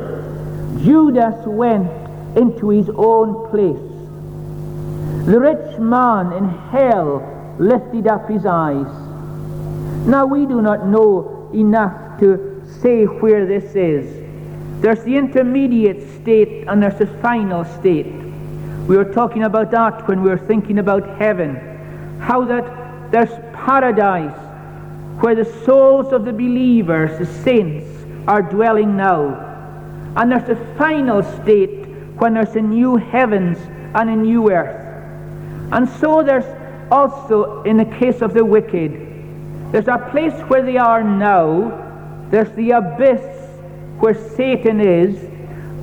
Judas 0.85 1.45
went 1.45 1.91
into 2.37 2.69
his 2.69 2.89
own 2.91 3.51
place. 3.51 3.89
The 5.27 5.41
rich 5.41 5.79
man 5.81 6.33
in 6.33 6.49
hell 6.71 7.28
lifted 7.59 8.07
up 8.07 8.29
his 8.29 8.47
eyes. 8.47 8.87
Now 10.07 10.27
we 10.27 10.47
do 10.47 10.63
not 10.63 10.87
know 10.87 11.51
enough 11.53 12.19
to 12.21 12.63
say 12.81 13.05
where 13.05 13.47
this 13.47 13.75
is. 13.75 14.25
There's 14.81 15.03
the 15.03 15.17
intermediate 15.17 16.21
state 16.21 16.67
and 16.69 16.83
there's 16.83 16.99
the 16.99 17.07
final 17.21 17.65
state. 17.65 18.07
We 18.87 18.97
were 18.97 19.13
talking 19.13 19.43
about 19.43 19.71
that 19.73 20.07
when 20.09 20.23
we 20.23 20.31
were 20.31 20.39
thinking 20.39 20.79
about 20.79 21.19
heaven. 21.19 21.57
How 22.21 22.45
that 22.45 23.11
there's 23.11 23.31
paradise 23.53 24.37
where 25.21 25.35
the 25.35 25.45
souls 25.65 26.13
of 26.13 26.25
the 26.25 26.33
believers, 26.33 27.19
the 27.19 27.27
saints, 27.43 27.87
are 28.29 28.43
dwelling 28.43 28.97
now. 28.97 29.45
And 30.17 30.31
there's 30.31 30.47
the 30.47 30.57
final 30.77 31.23
state 31.23 31.87
when 32.19 32.35
there's 32.35 32.55
a 32.57 32.61
new 32.61 32.97
heavens 32.97 33.59
and 33.95 34.11
a 34.11 34.17
new 34.17 34.51
earth. 34.51 34.85
And 35.73 35.89
so 36.01 36.23
there's 36.23 36.45
also, 36.91 37.63
in 37.63 37.77
the 37.77 37.85
case 37.85 38.23
of 38.23 38.33
the 38.35 38.45
wicked, 38.45 38.93
there's 39.73 39.89
a 39.89 40.09
place 40.11 40.33
where 40.49 40.63
they 40.63 40.79
are 40.79 41.03
now, 41.03 42.27
there's 42.31 42.51
the 42.53 42.71
abyss 42.73 43.21
where 44.01 44.15
Satan 44.37 44.81
is, 44.81 45.23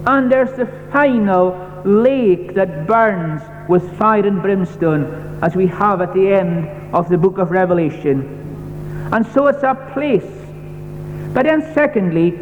and 0.07 0.31
there's 0.31 0.55
the 0.57 0.65
final 0.91 1.81
lake 1.85 2.55
that 2.55 2.87
burns 2.87 3.41
with 3.69 3.97
fire 3.97 4.25
and 4.25 4.41
brimstone, 4.41 5.39
as 5.43 5.55
we 5.55 5.67
have 5.67 6.01
at 6.01 6.13
the 6.13 6.33
end 6.33 6.67
of 6.95 7.09
the 7.09 7.17
book 7.17 7.37
of 7.37 7.51
Revelation. 7.51 9.09
And 9.11 9.25
so 9.27 9.47
it's 9.47 9.63
a 9.63 9.75
place. 9.93 10.23
But 11.33 11.45
then, 11.45 11.61
secondly, 11.73 12.39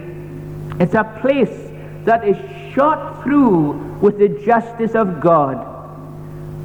it's 0.79 0.93
a 0.93 1.03
place 1.21 1.71
that 2.05 2.27
is 2.27 2.37
shot 2.73 3.23
through 3.23 3.71
with 4.01 4.17
the 4.17 4.29
justice 4.45 4.95
of 4.95 5.19
God. 5.19 5.72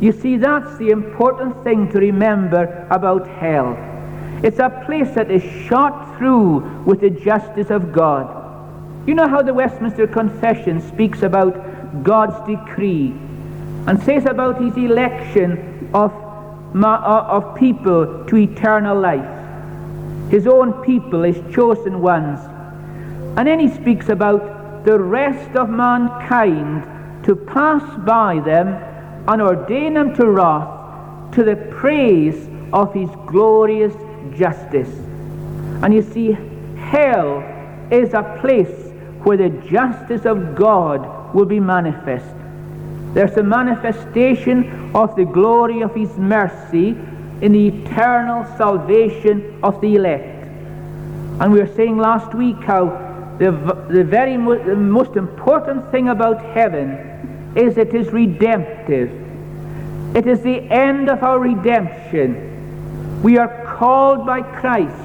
You 0.01 0.13
see, 0.13 0.37
that's 0.37 0.77
the 0.79 0.91
important 0.91 1.65
thing 1.65 1.91
to 1.93 1.99
remember 1.99 2.87
about 2.91 3.27
hell. 3.27 3.77
It's 4.45 4.61
a 4.61 4.71
place 4.87 5.13
that 5.15 5.31
is 5.31 5.43
shot 5.67 6.17
through 6.17 6.61
with 6.85 7.01
the 7.01 7.11
justice 7.11 7.71
of 7.71 7.93
God. 7.93 8.35
You 9.09 9.15
know 9.15 9.27
how 9.27 9.43
the 9.43 9.55
Westminster 9.55 10.07
Confession 10.07 10.81
speaks 10.81 11.23
about 11.23 12.05
God's 12.05 12.39
decree 12.47 13.15
and 13.87 14.01
says 14.03 14.27
about 14.27 14.61
his 14.61 14.77
election 14.77 15.91
of, 15.95 16.13
uh, 16.77 17.25
of 17.29 17.57
people 17.57 18.25
to 18.27 18.37
eternal 18.37 19.01
life. 19.01 19.39
his 20.31 20.47
own 20.47 20.73
people, 20.85 21.23
his 21.23 21.41
chosen 21.55 22.01
ones. 22.01 22.39
And 23.37 23.49
then 23.49 23.59
he 23.59 23.69
speaks 23.69 24.09
about 24.09 24.85
the 24.85 24.99
rest 24.99 25.57
of 25.57 25.71
mankind 25.71 26.85
to 27.25 27.35
pass 27.35 27.83
by 28.05 28.41
them 28.41 28.77
and 29.29 29.43
ordain 29.43 29.95
them 29.95 30.15
to 30.17 30.29
wrath 30.29 31.33
to 31.33 31.45
the 31.45 31.57
praise 31.71 32.49
of 32.73 32.93
his 32.95 33.11
glorious 33.27 33.95
justice. 34.37 34.89
And 35.83 35.93
you 35.95 36.03
see, 36.03 36.33
hell 36.77 37.41
is 37.91 38.15
a 38.15 38.39
place 38.41 38.91
where 39.23 39.37
the 39.37 39.51
justice 39.69 40.25
of 40.25 40.55
God 40.55 41.35
will 41.35 41.45
be 41.45 41.61
manifest. 41.61 42.35
There's 43.15 43.37
a 43.37 43.43
manifestation 43.43 44.95
of 44.95 45.15
the 45.15 45.25
glory 45.25 45.83
of 45.83 45.95
his 45.95 46.17
mercy 46.17 46.97
in 47.41 47.53
the 47.53 47.69
eternal 47.69 48.45
salvation 48.57 49.61
of 49.63 49.81
the 49.81 49.97
elect. 49.97 50.47
And 51.41 51.53
we 51.53 51.61
were 51.61 51.75
saying 51.75 51.99
last 51.99 52.35
week 52.35 52.57
how 52.65 52.87
the, 53.39 53.53
the 53.91 54.05
very 54.05 54.37
mo- 54.37 54.63
the 54.63 54.75
most 54.75 55.17
important 55.17 55.91
thing 55.93 56.09
about 56.09 56.45
heaven 56.45 57.28
is 57.57 57.79
it 57.79 57.95
is 57.95 58.09
redemptive. 58.09 59.11
It 60.17 60.27
is 60.27 60.41
the 60.43 60.61
end 60.71 61.09
of 61.09 61.23
our 61.23 61.39
redemption. 61.39 63.23
We 63.23 63.37
are 63.39 63.77
called 63.77 64.27
by 64.27 64.43
Christ. 64.43 64.97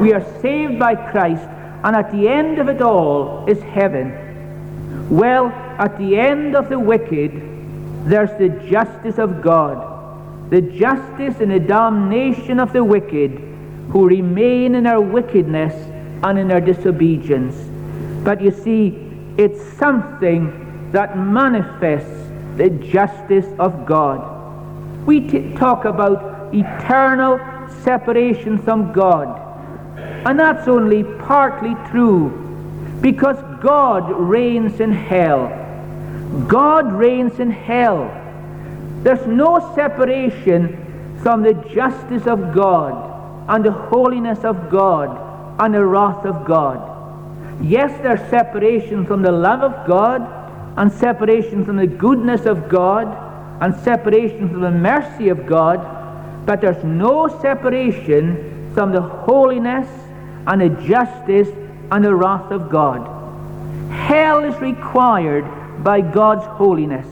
We 0.00 0.12
are 0.12 0.24
saved 0.40 0.78
by 0.78 0.94
Christ. 0.94 1.44
And 1.84 1.96
at 1.96 2.12
the 2.12 2.28
end 2.28 2.58
of 2.58 2.68
it 2.68 2.80
all 2.80 3.46
is 3.48 3.60
heaven. 3.62 5.08
Well, 5.10 5.48
at 5.78 5.98
the 5.98 6.16
end 6.18 6.54
of 6.54 6.68
the 6.68 6.78
wicked, 6.78 7.32
there's 8.04 8.30
the 8.38 8.48
justice 8.68 9.18
of 9.18 9.42
God. 9.42 10.50
The 10.50 10.60
justice 10.60 11.40
and 11.40 11.50
the 11.50 11.60
damnation 11.60 12.60
of 12.60 12.72
the 12.72 12.84
wicked 12.84 13.30
who 13.90 14.06
remain 14.06 14.74
in 14.74 14.84
their 14.84 15.00
wickedness 15.00 15.74
and 16.22 16.38
in 16.38 16.48
their 16.48 16.60
disobedience. 16.60 17.54
But 18.24 18.40
you 18.40 18.50
see, 18.50 19.10
it's 19.38 19.62
something 19.78 20.61
that 20.92 21.16
manifests 21.16 22.30
the 22.56 22.70
justice 22.70 23.46
of 23.58 23.86
God. 23.86 25.06
We 25.06 25.20
t- 25.26 25.54
talk 25.54 25.84
about 25.84 26.54
eternal 26.54 27.40
separation 27.82 28.58
from 28.58 28.92
God. 28.92 29.40
And 30.26 30.38
that's 30.38 30.68
only 30.68 31.02
partly 31.02 31.74
true 31.90 32.28
because 33.00 33.36
God 33.60 34.10
reigns 34.10 34.80
in 34.80 34.92
hell. 34.92 35.48
God 36.46 36.92
reigns 36.92 37.40
in 37.40 37.50
hell. 37.50 38.04
There's 39.02 39.26
no 39.26 39.74
separation 39.74 41.18
from 41.22 41.42
the 41.42 41.54
justice 41.74 42.26
of 42.26 42.54
God 42.54 43.10
and 43.48 43.64
the 43.64 43.72
holiness 43.72 44.44
of 44.44 44.70
God 44.70 45.18
and 45.58 45.74
the 45.74 45.84
wrath 45.84 46.24
of 46.24 46.44
God. 46.44 46.88
Yes, 47.62 47.90
there's 48.02 48.20
separation 48.30 49.06
from 49.06 49.22
the 49.22 49.32
love 49.32 49.62
of 49.62 49.86
God 49.86 50.41
and 50.76 50.90
separation 50.90 51.64
from 51.64 51.76
the 51.76 51.86
goodness 51.86 52.46
of 52.46 52.68
God 52.68 53.06
and 53.60 53.74
separation 53.82 54.48
from 54.48 54.60
the 54.60 54.70
mercy 54.70 55.28
of 55.28 55.46
God, 55.46 56.46
but 56.46 56.60
there's 56.60 56.82
no 56.84 57.28
separation 57.40 58.72
from 58.74 58.92
the 58.92 59.00
holiness 59.00 59.88
and 60.46 60.60
the 60.60 60.70
justice 60.86 61.48
and 61.90 62.04
the 62.04 62.14
wrath 62.14 62.50
of 62.50 62.70
God. 62.70 63.08
Hell 63.92 64.44
is 64.44 64.58
required 64.60 65.44
by 65.84 66.00
God's 66.00 66.44
holiness. 66.46 67.06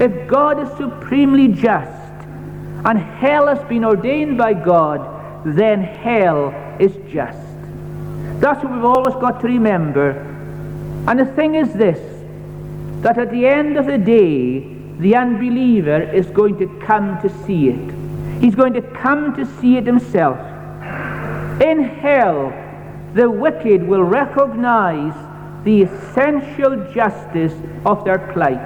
If 0.00 0.28
God 0.28 0.60
is 0.62 0.68
supremely 0.76 1.48
just 1.48 1.90
and 2.84 2.98
hell 2.98 3.48
has 3.48 3.62
been 3.68 3.84
ordained 3.84 4.38
by 4.38 4.54
God, 4.54 5.44
then 5.44 5.82
hell 5.82 6.54
is 6.78 6.92
just. 7.12 7.38
That's 8.40 8.62
what 8.62 8.72
we've 8.72 8.84
always 8.84 9.14
got 9.16 9.40
to 9.40 9.48
remember. 9.48 10.10
And 11.08 11.18
the 11.18 11.26
thing 11.26 11.56
is 11.56 11.72
this 11.72 11.98
that 13.02 13.18
at 13.18 13.30
the 13.30 13.46
end 13.46 13.76
of 13.76 13.86
the 13.86 13.98
day, 13.98 14.60
the 14.98 15.14
unbeliever 15.14 16.02
is 16.02 16.26
going 16.26 16.58
to 16.58 16.66
come 16.84 17.20
to 17.22 17.28
see 17.46 17.68
it. 17.68 17.94
He's 18.40 18.54
going 18.54 18.72
to 18.74 18.82
come 18.82 19.34
to 19.36 19.46
see 19.60 19.76
it 19.76 19.86
himself. 19.86 20.38
In 21.60 21.82
hell, 21.82 22.52
the 23.14 23.30
wicked 23.30 23.86
will 23.86 24.02
recognize 24.02 25.14
the 25.64 25.82
essential 25.82 26.92
justice 26.92 27.54
of 27.84 28.04
their 28.04 28.18
plight. 28.32 28.60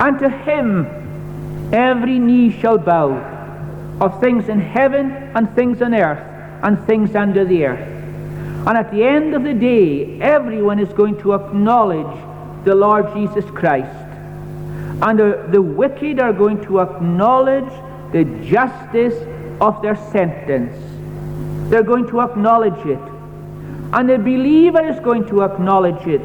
And 0.00 0.18
to 0.18 0.28
him, 0.28 0.86
every 1.72 2.18
knee 2.18 2.50
shall 2.50 2.78
bow 2.78 3.12
of 4.00 4.20
things 4.20 4.48
in 4.48 4.60
heaven 4.60 5.12
and 5.34 5.50
things 5.54 5.80
on 5.80 5.94
earth 5.94 6.22
and 6.62 6.84
things 6.86 7.14
under 7.14 7.44
the 7.44 7.64
earth. 7.64 7.88
And 8.66 8.78
at 8.78 8.90
the 8.90 9.04
end 9.04 9.34
of 9.34 9.44
the 9.44 9.54
day, 9.54 10.20
everyone 10.20 10.78
is 10.78 10.92
going 10.94 11.18
to 11.20 11.34
acknowledge 11.34 12.33
the 12.64 12.74
Lord 12.74 13.12
Jesus 13.14 13.44
Christ. 13.50 13.94
And 15.02 15.18
the, 15.18 15.46
the 15.50 15.60
wicked 15.60 16.20
are 16.20 16.32
going 16.32 16.62
to 16.64 16.80
acknowledge 16.80 17.72
the 18.12 18.24
justice 18.44 19.14
of 19.60 19.82
their 19.82 19.96
sentence. 20.12 20.74
They're 21.70 21.82
going 21.82 22.06
to 22.08 22.20
acknowledge 22.20 22.86
it. 22.86 23.00
And 23.92 24.08
the 24.08 24.18
believer 24.18 24.86
is 24.86 24.98
going 25.00 25.26
to 25.26 25.42
acknowledge 25.42 26.06
it. 26.06 26.22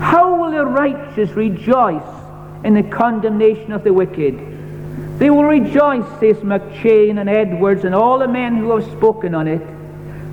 How 0.00 0.34
will 0.34 0.50
the 0.50 0.64
righteous 0.64 1.30
rejoice 1.30 2.02
in 2.64 2.74
the 2.74 2.82
condemnation 2.82 3.72
of 3.72 3.84
the 3.84 3.92
wicked? 3.92 4.38
They 5.18 5.28
will 5.28 5.44
rejoice, 5.44 6.04
says 6.18 6.36
McCheyne 6.38 7.20
and 7.20 7.28
Edwards 7.28 7.84
and 7.84 7.94
all 7.94 8.18
the 8.18 8.28
men 8.28 8.56
who 8.56 8.76
have 8.76 8.90
spoken 8.92 9.34
on 9.34 9.46
it. 9.48 9.60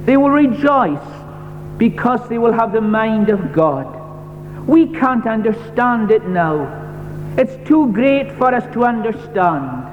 They 0.06 0.16
will 0.16 0.30
rejoice 0.30 1.04
because 1.78 2.28
they 2.30 2.38
will 2.38 2.54
have 2.54 2.72
the 2.72 2.82
mind 2.82 3.30
of 3.30 3.52
God. 3.52 3.97
We 4.68 4.88
can't 4.88 5.26
understand 5.26 6.12
it 6.12 6.26
now. 6.26 6.68
It's 7.38 7.56
too 7.68 7.92
great 7.94 8.34
for 8.34 8.54
us 8.54 8.66
to 8.74 8.84
understand. 8.84 9.86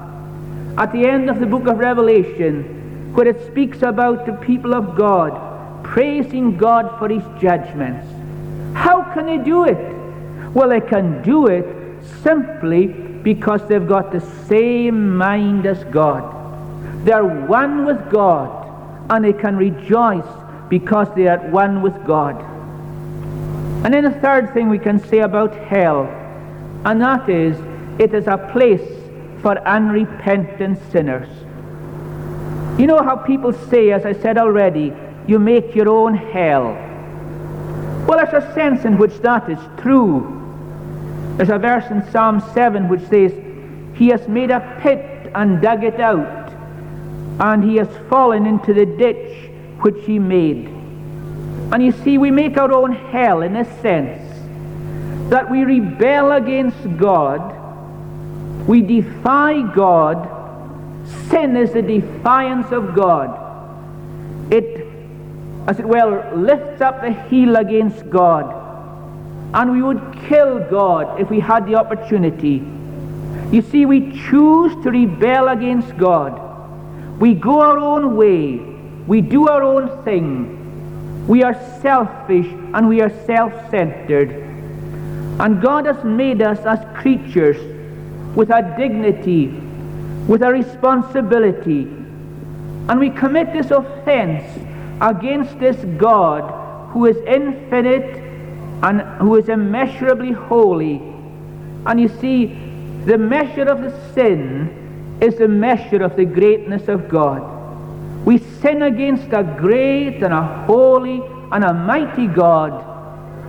At 0.77 0.93
the 0.93 1.07
end 1.07 1.31
of 1.31 1.39
the 1.39 1.47
book 1.47 1.69
of 1.69 1.79
Revelation, 1.79 3.13
where 3.15 3.29
it 3.29 3.47
speaks 3.47 3.83
about 3.83 4.27
the 4.27 4.33
people 4.33 4.75
of 4.75 4.97
God 4.97 5.85
praising 5.85 6.57
God 6.57 6.99
for 6.99 7.09
his 7.09 7.23
judgments. 7.41 8.09
How 8.75 9.03
can 9.15 9.27
they 9.27 9.39
do 9.39 9.65
it? 9.65 9.79
Well, 10.53 10.71
they 10.71 10.81
can 10.81 11.23
do 11.23 11.47
it 11.47 11.67
simply 12.25 12.89
because 12.89 13.67
they've 13.69 13.87
got 13.87 14.11
the 14.11 14.21
same 14.49 15.17
mind 15.17 15.67
as 15.67 15.85
God. 15.85 16.25
They're 17.05 17.25
one 17.25 17.85
with 17.85 18.11
God, 18.11 18.51
and 19.11 19.25
they 19.25 19.35
can 19.35 19.57
rejoice 19.57 20.27
because 20.69 21.07
they 21.15 21.29
are 21.29 21.39
at 21.39 21.53
one 21.53 21.83
with 21.83 22.05
God. 22.05 22.54
And 23.85 23.92
then 23.92 24.05
the 24.05 24.11
third 24.11 24.55
thing 24.55 24.70
we 24.70 24.79
can 24.79 24.99
say 24.99 25.18
about 25.18 25.55
hell, 25.55 26.05
and 26.87 27.01
that 27.03 27.29
is 27.29 27.55
it 28.01 28.14
is 28.14 28.27
a 28.27 28.38
place 28.51 28.81
for 29.42 29.59
unrepentant 29.68 30.79
sinners. 30.90 31.29
You 32.81 32.87
know 32.87 33.03
how 33.03 33.14
people 33.14 33.53
say, 33.53 33.92
as 33.92 34.07
I 34.07 34.14
said 34.14 34.38
already, 34.38 34.92
you 35.27 35.38
make 35.38 35.75
your 35.75 35.90
own 35.90 36.14
hell. 36.14 36.73
Well, 38.09 38.18
there's 38.18 38.42
a 38.42 38.55
sense 38.55 38.87
in 38.87 38.97
which 38.97 39.18
that 39.18 39.51
is 39.51 39.59
true. 39.83 40.40
There's 41.37 41.51
a 41.51 41.59
verse 41.59 41.85
in 41.90 42.11
Psalm 42.11 42.42
7 42.55 42.88
which 42.88 43.03
says, 43.03 43.33
He 43.94 44.09
has 44.09 44.27
made 44.29 44.51
a 44.51 44.79
pit 44.81 45.31
and 45.35 45.61
dug 45.61 45.85
it 45.85 46.01
out, 46.01 46.51
and 47.38 47.62
he 47.62 47.77
has 47.77 47.88
fallen 48.09 48.47
into 48.47 48.73
the 48.73 48.87
ditch 48.87 49.51
which 49.83 50.05
he 50.07 50.18
made. 50.18 50.84
And 51.72 51.83
you 51.83 51.92
see, 51.92 52.18
we 52.18 52.31
make 52.31 52.57
our 52.57 52.72
own 52.72 52.92
hell 52.92 53.42
in 53.42 53.57
a 53.57 53.64
sense 53.81 54.20
that 55.31 55.50
we 55.50 55.64
rebel 55.64 56.33
against 56.33 56.96
God, 56.98 57.61
we 58.68 58.83
defy 58.83 59.62
God, 59.74 60.35
Sin 61.29 61.57
is 61.57 61.72
the 61.72 61.83
defiance 61.83 62.72
of 62.72 62.94
God. 62.94 63.40
It, 64.53 64.87
as 65.66 65.79
it 65.79 65.87
were, 65.87 66.33
lifts 66.35 66.81
up 66.81 67.03
the 67.03 67.12
heel 67.12 67.57
against 67.57 68.09
God. 68.09 68.62
And 69.55 69.72
we 69.72 69.83
would 69.83 70.18
kill 70.27 70.61
God 70.68 71.20
if 71.20 71.31
we 71.31 71.40
had 71.40 71.66
the 71.66 71.77
opportunity. 71.77 72.62
You 73.53 73.62
see, 73.62 73.87
we 73.87 74.12
choose 74.29 74.72
to 74.83 74.90
rebel 74.90 75.48
against 75.48 75.96
God. 75.96 76.40
We 77.20 77.35
go 77.35 77.61
our 77.61 77.79
own 77.79 78.16
way. 78.16 78.57
We 79.07 79.20
do 79.20 79.48
our 79.48 79.62
own 79.62 80.03
thing. 80.05 80.61
We 81.27 81.43
are 81.43 81.55
selfish 81.81 82.47
and 82.47 82.89
we 82.89 83.01
are 83.01 83.11
self-centered. 83.27 84.31
And 85.41 85.61
God 85.61 85.87
has 85.87 86.03
made 86.05 86.43
us 86.43 86.59
as 86.61 86.85
creatures 86.97 87.57
with 88.37 88.51
a 88.51 88.75
dignity 88.77 89.65
with 90.27 90.43
a 90.43 90.51
responsibility. 90.51 91.83
And 92.89 92.99
we 92.99 93.11
commit 93.11 93.53
this 93.53 93.71
offense 93.71 94.45
against 95.01 95.59
this 95.59 95.77
God 95.99 96.91
who 96.93 97.07
is 97.07 97.17
infinite 97.27 98.23
and 98.83 99.01
who 99.21 99.37
is 99.37 99.49
immeasurably 99.49 100.33
holy. 100.33 100.97
And 101.87 102.01
you 102.01 102.09
see, 102.09 102.47
the 103.05 103.19
measure 103.19 103.65
of 103.65 103.83
the 103.83 104.13
sin 104.13 105.19
is 105.21 105.37
the 105.37 105.49
measure 105.49 106.03
of 106.03 106.17
the 106.17 106.25
greatness 106.25 106.89
of 106.89 107.09
God. 107.09 107.54
We 108.25 108.39
sin 108.39 108.83
against 108.83 109.33
a 109.33 109.43
great 109.43 110.23
and 110.23 110.33
a 110.33 110.65
holy 110.67 111.23
and 111.53 111.63
a 111.63 111.75
mighty 111.75 112.27
God, 112.27 112.73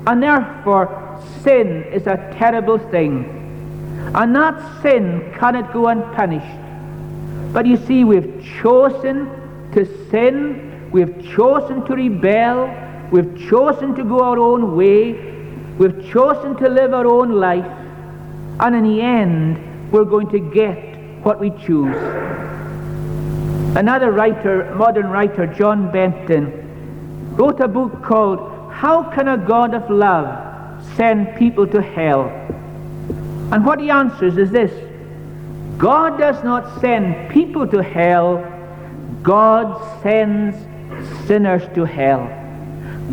and 0.05 0.21
therefore 0.21 1.21
sin 1.41 1.83
is 1.85 2.07
a 2.07 2.17
terrible 2.37 2.77
thing. 2.77 3.41
And 4.13 4.35
that 4.35 4.81
sin 4.81 5.33
cannot 5.39 5.71
go 5.71 5.87
unpunished. 5.87 6.61
But 7.53 7.65
you 7.65 7.77
see, 7.77 8.03
we've 8.03 8.45
chosen 8.61 9.29
to 9.71 9.85
sin, 10.09 10.89
we've 10.91 11.25
chosen 11.35 11.85
to 11.85 11.95
rebel, 11.95 12.69
we've 13.11 13.37
chosen 13.49 13.95
to 13.95 14.03
go 14.03 14.21
our 14.21 14.37
own 14.37 14.75
way, 14.75 15.13
we've 15.77 16.05
chosen 16.11 16.55
to 16.57 16.67
live 16.67 16.93
our 16.93 17.07
own 17.07 17.31
life, 17.31 17.65
and 18.59 18.75
in 18.75 18.83
the 18.83 19.01
end, 19.01 19.91
we're 19.91 20.05
going 20.05 20.29
to 20.29 20.39
get 20.39 20.97
what 21.23 21.39
we 21.39 21.49
choose. 21.65 21.95
Another 23.75 24.11
writer, 24.11 24.73
modern 24.75 25.07
writer, 25.07 25.45
John 25.47 25.91
Benton, 25.91 27.35
wrote 27.35 27.59
a 27.59 27.67
book 27.67 28.01
called 28.01 28.71
How 28.71 29.03
Can 29.11 29.27
a 29.27 29.37
God 29.37 29.73
of 29.73 29.89
Love 29.89 30.81
Send 30.95 31.35
People 31.35 31.67
to 31.67 31.81
Hell? 31.81 32.29
And 33.51 33.65
what 33.65 33.81
he 33.81 33.89
answers 33.89 34.37
is 34.37 34.49
this 34.49 34.71
God 35.77 36.17
does 36.17 36.41
not 36.41 36.79
send 36.79 37.29
people 37.29 37.67
to 37.67 37.83
hell, 37.83 38.37
God 39.21 40.01
sends 40.01 40.57
sinners 41.27 41.63
to 41.75 41.83
hell. 41.83 42.31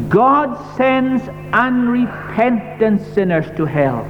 God 0.09 0.77
sends 0.77 1.29
unrepentant 1.53 3.03
sinners 3.15 3.47
to 3.57 3.67
hell. 3.67 4.07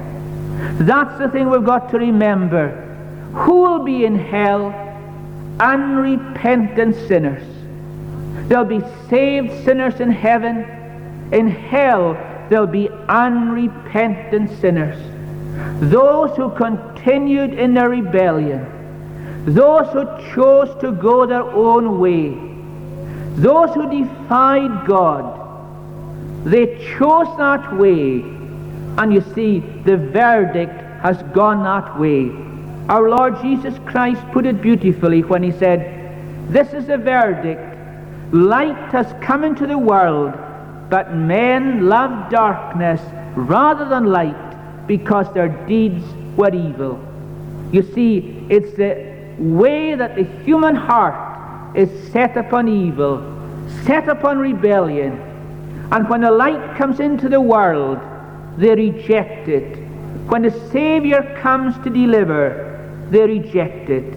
That's 0.79 1.17
the 1.17 1.29
thing 1.29 1.49
we've 1.49 1.65
got 1.65 1.89
to 1.89 1.97
remember. 1.97 2.69
Who 3.33 3.63
will 3.63 3.83
be 3.83 4.05
in 4.05 4.15
hell? 4.15 4.71
Unrepentant 5.59 6.95
sinners. 7.07 7.43
There'll 8.47 8.65
be 8.65 8.81
saved 9.09 9.63
sinners 9.63 9.99
in 9.99 10.11
heaven. 10.11 10.65
In 11.31 11.47
hell, 11.47 12.13
there'll 12.49 12.67
be 12.67 12.89
unrepentant 13.09 14.49
sinners. 14.59 14.97
Those 15.79 16.35
who 16.35 16.49
continued 16.51 17.53
in 17.53 17.73
their 17.73 17.89
rebellion, 17.89 18.65
those 19.45 19.87
who 19.93 20.05
chose 20.33 20.69
to 20.81 20.91
go 20.91 21.25
their 21.25 21.43
own 21.43 21.99
way, 21.99 22.37
those 23.35 23.73
who 23.73 23.89
defied 23.89 24.85
God, 24.87 25.39
they 26.45 26.77
chose 26.97 27.27
that 27.37 27.77
way, 27.77 28.21
and 28.97 29.13
you 29.13 29.21
see, 29.33 29.59
the 29.85 29.97
verdict 29.97 30.79
has 31.01 31.21
gone 31.33 31.63
that 31.63 31.99
way. 31.99 32.29
Our 32.89 33.09
Lord 33.09 33.41
Jesus 33.41 33.73
Christ 33.85 34.21
put 34.33 34.45
it 34.45 34.61
beautifully 34.61 35.21
when 35.21 35.41
he 35.41 35.51
said, 35.51 36.51
This 36.51 36.73
is 36.73 36.87
the 36.87 36.97
verdict. 36.97 37.61
Light 38.33 38.91
has 38.91 39.13
come 39.23 39.43
into 39.45 39.65
the 39.65 39.77
world, 39.77 40.33
but 40.89 41.13
men 41.13 41.87
love 41.87 42.29
darkness 42.29 42.99
rather 43.35 43.87
than 43.87 44.07
light 44.07 44.87
because 44.87 45.31
their 45.33 45.47
deeds 45.65 46.03
were 46.35 46.53
evil. 46.53 46.99
You 47.71 47.83
see, 47.93 48.45
it's 48.49 48.75
the 48.75 49.13
way 49.37 49.95
that 49.95 50.15
the 50.15 50.25
human 50.43 50.75
heart 50.75 51.77
is 51.77 51.89
set 52.11 52.35
upon 52.35 52.67
evil, 52.67 53.21
set 53.85 54.09
upon 54.09 54.39
rebellion. 54.39 55.13
And 55.91 56.09
when 56.09 56.21
the 56.21 56.31
light 56.31 56.77
comes 56.77 56.99
into 56.99 57.29
the 57.29 57.41
world, 57.41 57.99
they 58.57 58.75
reject 58.75 59.47
it. 59.47 59.77
When 60.27 60.41
the 60.41 60.51
Savior 60.71 61.37
comes 61.41 61.75
to 61.83 61.89
deliver, 61.89 62.72
they 63.09 63.25
reject 63.25 63.89
it. 63.89 64.13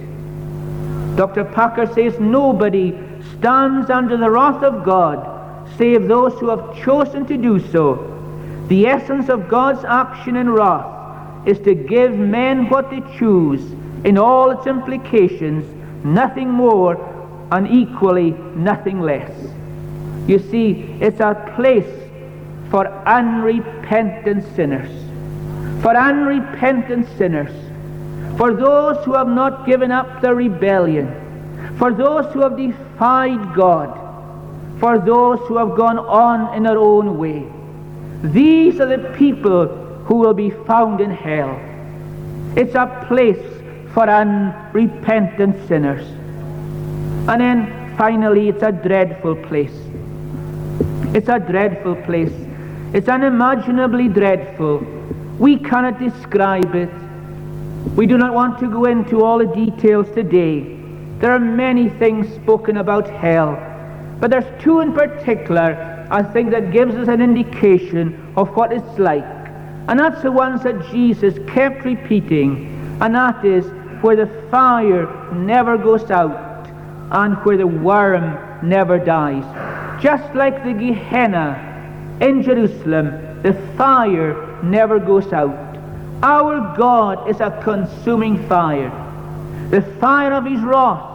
Dr. 1.16 1.44
Packer 1.44 1.86
says 1.94 2.18
nobody 2.20 2.98
stands 3.38 3.90
under 3.90 4.16
the 4.16 4.30
wrath 4.30 4.62
of 4.62 4.84
God 4.84 5.36
save 5.76 6.08
those 6.08 6.38
who 6.38 6.48
have 6.48 6.76
chosen 6.82 7.26
to 7.26 7.36
do 7.36 7.60
so. 7.70 8.12
The 8.68 8.86
essence 8.86 9.28
of 9.28 9.48
God's 9.48 9.84
action 9.84 10.36
in 10.36 10.50
wrath 10.50 11.46
is 11.46 11.58
to 11.60 11.74
give 11.74 12.12
men 12.12 12.68
what 12.68 12.90
they 12.90 13.02
choose 13.18 13.62
in 14.04 14.18
all 14.18 14.50
its 14.50 14.66
implications, 14.66 15.64
nothing 16.04 16.50
more 16.50 16.96
and 17.52 17.68
equally 17.68 18.32
nothing 18.54 19.00
less. 19.00 19.30
You 20.26 20.38
see, 20.38 20.98
it's 21.00 21.20
a 21.20 21.52
place 21.54 21.86
for 22.70 22.86
unrepentant 23.06 24.44
sinners. 24.56 24.90
For 25.82 25.96
unrepentant 25.96 27.06
sinners. 27.16 27.52
For 28.36 28.52
those 28.52 29.02
who 29.04 29.14
have 29.14 29.28
not 29.28 29.66
given 29.66 29.90
up 29.90 30.20
their 30.20 30.34
rebellion. 30.34 31.08
For 31.78 31.92
those 31.92 32.32
who 32.32 32.42
have 32.42 32.56
defied 32.56 33.54
God. 33.54 33.98
For 34.78 34.98
those 34.98 35.38
who 35.48 35.56
have 35.56 35.74
gone 35.76 35.98
on 35.98 36.54
in 36.54 36.64
their 36.64 36.78
own 36.78 37.18
way. 37.18 37.46
These 38.22 38.80
are 38.80 38.86
the 38.86 39.08
people 39.16 39.66
who 40.04 40.16
will 40.16 40.34
be 40.34 40.50
found 40.50 41.00
in 41.00 41.10
hell. 41.10 41.58
It's 42.56 42.74
a 42.74 43.04
place 43.08 43.42
for 43.94 44.08
unrepentant 44.08 45.66
sinners. 45.66 46.06
And 47.28 47.40
then 47.40 47.96
finally, 47.96 48.50
it's 48.50 48.62
a 48.62 48.72
dreadful 48.72 49.36
place. 49.36 49.72
It's 51.14 51.28
a 51.28 51.38
dreadful 51.38 51.96
place. 52.02 52.32
It's 52.92 53.08
unimaginably 53.08 54.08
dreadful. 54.08 54.78
We 55.38 55.58
cannot 55.58 55.98
describe 55.98 56.74
it. 56.74 56.90
We 57.94 58.06
do 58.06 58.18
not 58.18 58.34
want 58.34 58.58
to 58.58 58.70
go 58.70 58.84
into 58.86 59.24
all 59.24 59.38
the 59.38 59.46
details 59.46 60.06
today. 60.14 60.60
There 61.18 61.30
are 61.30 61.38
many 61.38 61.88
things 61.88 62.28
spoken 62.34 62.76
about 62.78 63.08
hell, 63.08 63.56
but 64.20 64.30
there's 64.30 64.62
two 64.62 64.80
in 64.80 64.92
particular 64.92 65.94
I 66.10 66.22
think 66.22 66.50
that 66.50 66.70
gives 66.70 66.94
us 66.94 67.08
an 67.08 67.20
indication 67.20 68.32
of 68.36 68.54
what 68.56 68.72
it's 68.72 68.98
like. 68.98 69.24
And 69.88 69.98
that's 69.98 70.22
the 70.22 70.30
ones 70.30 70.62
that 70.62 70.90
Jesus 70.90 71.38
kept 71.48 71.84
repeating, 71.84 72.98
and 73.00 73.14
that 73.14 73.44
is 73.44 73.66
where 74.02 74.14
the 74.14 74.26
fire 74.50 75.32
never 75.32 75.76
goes 75.76 76.10
out 76.10 76.68
and 77.10 77.36
where 77.44 77.56
the 77.56 77.66
worm 77.66 78.38
never 78.68 78.98
dies. 78.98 79.44
Just 80.02 80.34
like 80.34 80.62
the 80.64 80.72
Gehenna 80.72 82.18
in 82.20 82.42
Jerusalem, 82.42 83.42
the 83.42 83.54
fire 83.76 84.60
never 84.62 84.98
goes 84.98 85.32
out. 85.32 85.65
Our 86.22 86.74
God 86.76 87.28
is 87.28 87.40
a 87.40 87.60
consuming 87.62 88.48
fire, 88.48 88.90
the 89.70 89.82
fire 90.00 90.32
of 90.32 90.46
his 90.46 90.60
wrath, 90.60 91.12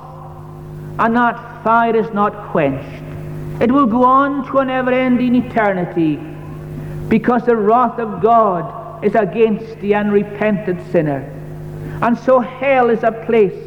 and 0.99 1.15
that 1.15 1.63
fire 1.63 1.95
is 1.95 2.11
not 2.13 2.51
quenched. 2.51 3.03
It 3.61 3.71
will 3.71 3.87
go 3.87 4.03
on 4.03 4.45
to 4.51 4.59
an 4.59 4.69
ever-ending 4.69 5.35
eternity 5.35 6.19
because 7.09 7.45
the 7.45 7.55
wrath 7.55 7.99
of 7.99 8.21
God 8.21 9.03
is 9.03 9.15
against 9.15 9.79
the 9.79 9.95
unrepentant 9.95 10.91
sinner. 10.91 11.21
And 12.01 12.17
so 12.19 12.39
hell 12.39 12.89
is 12.89 13.03
a 13.03 13.11
place 13.11 13.57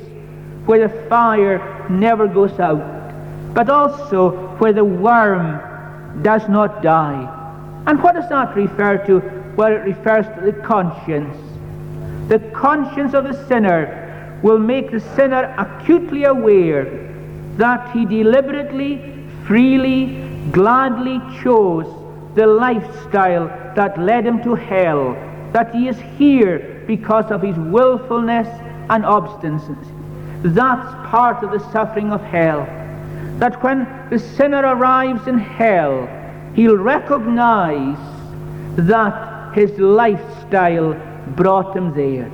where 0.66 0.88
the 0.88 1.08
fire 1.08 1.86
never 1.90 2.28
goes 2.28 2.58
out, 2.60 3.54
but 3.54 3.68
also 3.68 4.30
where 4.58 4.72
the 4.72 4.84
worm 4.84 5.60
does 6.22 6.48
not 6.48 6.82
die. 6.82 7.82
And 7.86 8.02
what 8.02 8.14
does 8.14 8.28
that 8.28 8.54
refer 8.56 9.04
to? 9.06 9.43
Well, 9.56 9.72
it 9.72 9.84
refers 9.84 10.26
to 10.36 10.40
the 10.44 10.52
conscience. 10.52 11.36
The 12.28 12.40
conscience 12.52 13.14
of 13.14 13.24
the 13.24 13.46
sinner 13.46 14.40
will 14.42 14.58
make 14.58 14.90
the 14.90 15.00
sinner 15.00 15.54
acutely 15.56 16.24
aware 16.24 16.84
that 17.56 17.92
he 17.92 18.04
deliberately, 18.04 19.00
freely, 19.46 20.16
gladly 20.50 21.20
chose 21.42 21.86
the 22.34 22.46
lifestyle 22.46 23.46
that 23.76 23.98
led 23.98 24.26
him 24.26 24.42
to 24.42 24.54
hell, 24.54 25.12
that 25.52 25.72
he 25.74 25.88
is 25.88 25.98
here 26.18 26.82
because 26.86 27.30
of 27.30 27.42
his 27.42 27.56
willfulness 27.56 28.48
and 28.90 29.04
obstinacy. 29.06 29.76
That's 30.42 30.94
part 31.08 31.42
of 31.44 31.52
the 31.52 31.70
suffering 31.70 32.12
of 32.12 32.20
hell. 32.22 32.66
That 33.38 33.62
when 33.62 33.86
the 34.10 34.18
sinner 34.18 34.62
arrives 34.62 35.26
in 35.26 35.38
hell, 35.38 36.08
he'll 36.54 36.76
recognize 36.76 37.98
that 38.76 39.33
his 39.54 39.70
lifestyle 39.78 40.94
brought 41.36 41.76
him 41.76 41.94
there. 41.94 42.30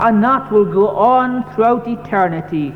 And 0.00 0.22
that 0.24 0.50
will 0.50 0.64
go 0.64 0.88
on 0.88 1.44
throughout 1.54 1.86
eternity. 1.86 2.72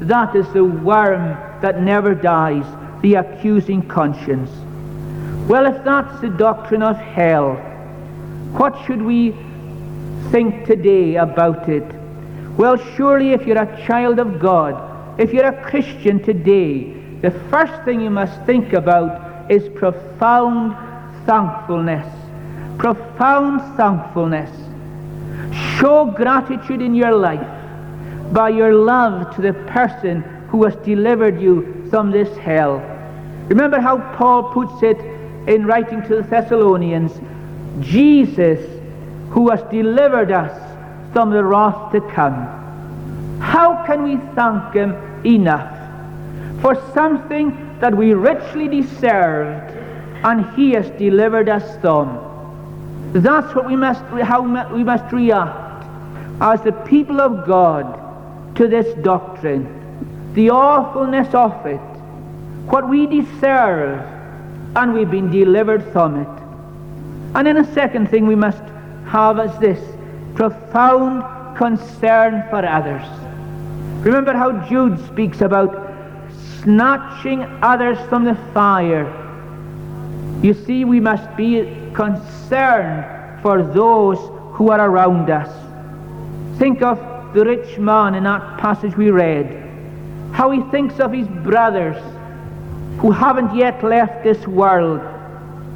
That 0.00 0.36
is 0.36 0.46
the 0.52 0.64
worm 0.64 1.36
that 1.62 1.82
never 1.82 2.14
dies, 2.14 2.64
the 3.02 3.14
accusing 3.14 3.86
conscience. 3.88 4.50
Well, 5.48 5.66
if 5.66 5.82
that's 5.84 6.20
the 6.20 6.28
doctrine 6.28 6.82
of 6.82 6.96
hell, 6.96 7.54
what 8.52 8.76
should 8.86 9.02
we 9.02 9.34
think 10.30 10.66
today 10.66 11.16
about 11.16 11.68
it? 11.68 11.84
Well, 12.56 12.76
surely 12.96 13.32
if 13.32 13.46
you're 13.46 13.62
a 13.62 13.86
child 13.86 14.18
of 14.18 14.38
God, 14.38 15.20
if 15.20 15.32
you're 15.32 15.46
a 15.46 15.62
Christian 15.64 16.22
today, 16.22 16.92
the 17.20 17.30
first 17.50 17.84
thing 17.84 18.00
you 18.00 18.10
must 18.10 18.40
think 18.46 18.72
about 18.72 19.50
is 19.50 19.68
profound 19.70 20.76
thankfulness 21.26 22.19
profound 22.80 23.60
thankfulness. 23.76 24.50
Show 25.78 26.06
gratitude 26.06 26.80
in 26.80 26.94
your 26.94 27.12
life 27.12 27.46
by 28.32 28.48
your 28.48 28.72
love 28.72 29.34
to 29.36 29.42
the 29.42 29.52
person 29.68 30.22
who 30.48 30.64
has 30.64 30.74
delivered 30.76 31.38
you 31.38 31.86
from 31.90 32.10
this 32.10 32.34
hell. 32.38 32.78
Remember 33.48 33.80
how 33.80 33.98
Paul 34.16 34.44
puts 34.54 34.82
it 34.82 34.98
in 35.46 35.66
writing 35.66 36.00
to 36.04 36.16
the 36.16 36.22
Thessalonians 36.22 37.12
Jesus, 37.80 38.60
who 39.28 39.50
has 39.50 39.60
delivered 39.70 40.32
us 40.32 40.56
from 41.12 41.30
the 41.30 41.44
wrath 41.44 41.92
to 41.92 42.00
come. 42.00 42.46
How 43.40 43.84
can 43.84 44.04
we 44.04 44.16
thank 44.34 44.72
Him 44.72 44.94
enough 45.26 45.76
for 46.62 46.76
something 46.94 47.78
that 47.80 47.94
we 47.94 48.14
richly 48.14 48.68
deserved 48.68 49.76
and 50.24 50.46
He 50.56 50.70
has 50.72 50.88
delivered 50.98 51.50
us 51.50 51.78
from? 51.82 52.29
That's 53.12 53.54
what 53.54 53.66
we 53.66 53.76
must, 53.76 54.02
how 54.22 54.42
we 54.72 54.84
must 54.84 55.12
react 55.12 55.84
as 56.40 56.62
the 56.62 56.72
people 56.72 57.20
of 57.20 57.46
God 57.46 58.56
to 58.56 58.68
this 58.68 58.94
doctrine, 59.02 60.32
the 60.34 60.50
awfulness 60.50 61.34
of 61.34 61.66
it, 61.66 61.80
what 62.70 62.88
we 62.88 63.06
deserve, 63.06 64.00
and 64.76 64.94
we've 64.94 65.10
been 65.10 65.30
delivered 65.30 65.82
from 65.92 66.20
it. 66.20 67.36
And 67.36 67.46
then 67.46 67.56
a 67.56 67.74
second 67.74 68.08
thing 68.10 68.26
we 68.26 68.36
must 68.36 68.62
have 69.06 69.38
is 69.40 69.58
this 69.58 69.80
profound 70.34 71.56
concern 71.56 72.44
for 72.48 72.64
others. 72.64 73.06
Remember 74.04 74.32
how 74.32 74.52
Jude 74.68 75.04
speaks 75.08 75.40
about 75.40 75.90
snatching 76.62 77.42
others 77.62 77.98
from 78.08 78.24
the 78.24 78.36
fire. 78.54 79.06
You 80.42 80.54
see, 80.54 80.84
we 80.84 81.00
must 81.00 81.36
be 81.36 81.79
concerned 81.94 83.42
for 83.42 83.62
those 83.62 84.18
who 84.54 84.70
are 84.70 84.80
around 84.80 85.30
us. 85.30 85.48
Think 86.58 86.82
of 86.82 86.98
the 87.34 87.44
rich 87.44 87.78
man 87.78 88.14
in 88.14 88.24
that 88.24 88.58
passage 88.58 88.96
we 88.96 89.10
read, 89.10 89.46
how 90.32 90.50
he 90.50 90.60
thinks 90.70 91.00
of 91.00 91.12
his 91.12 91.28
brothers 91.28 91.96
who 92.98 93.10
haven't 93.10 93.54
yet 93.54 93.82
left 93.82 94.24
this 94.24 94.46
world 94.46 95.00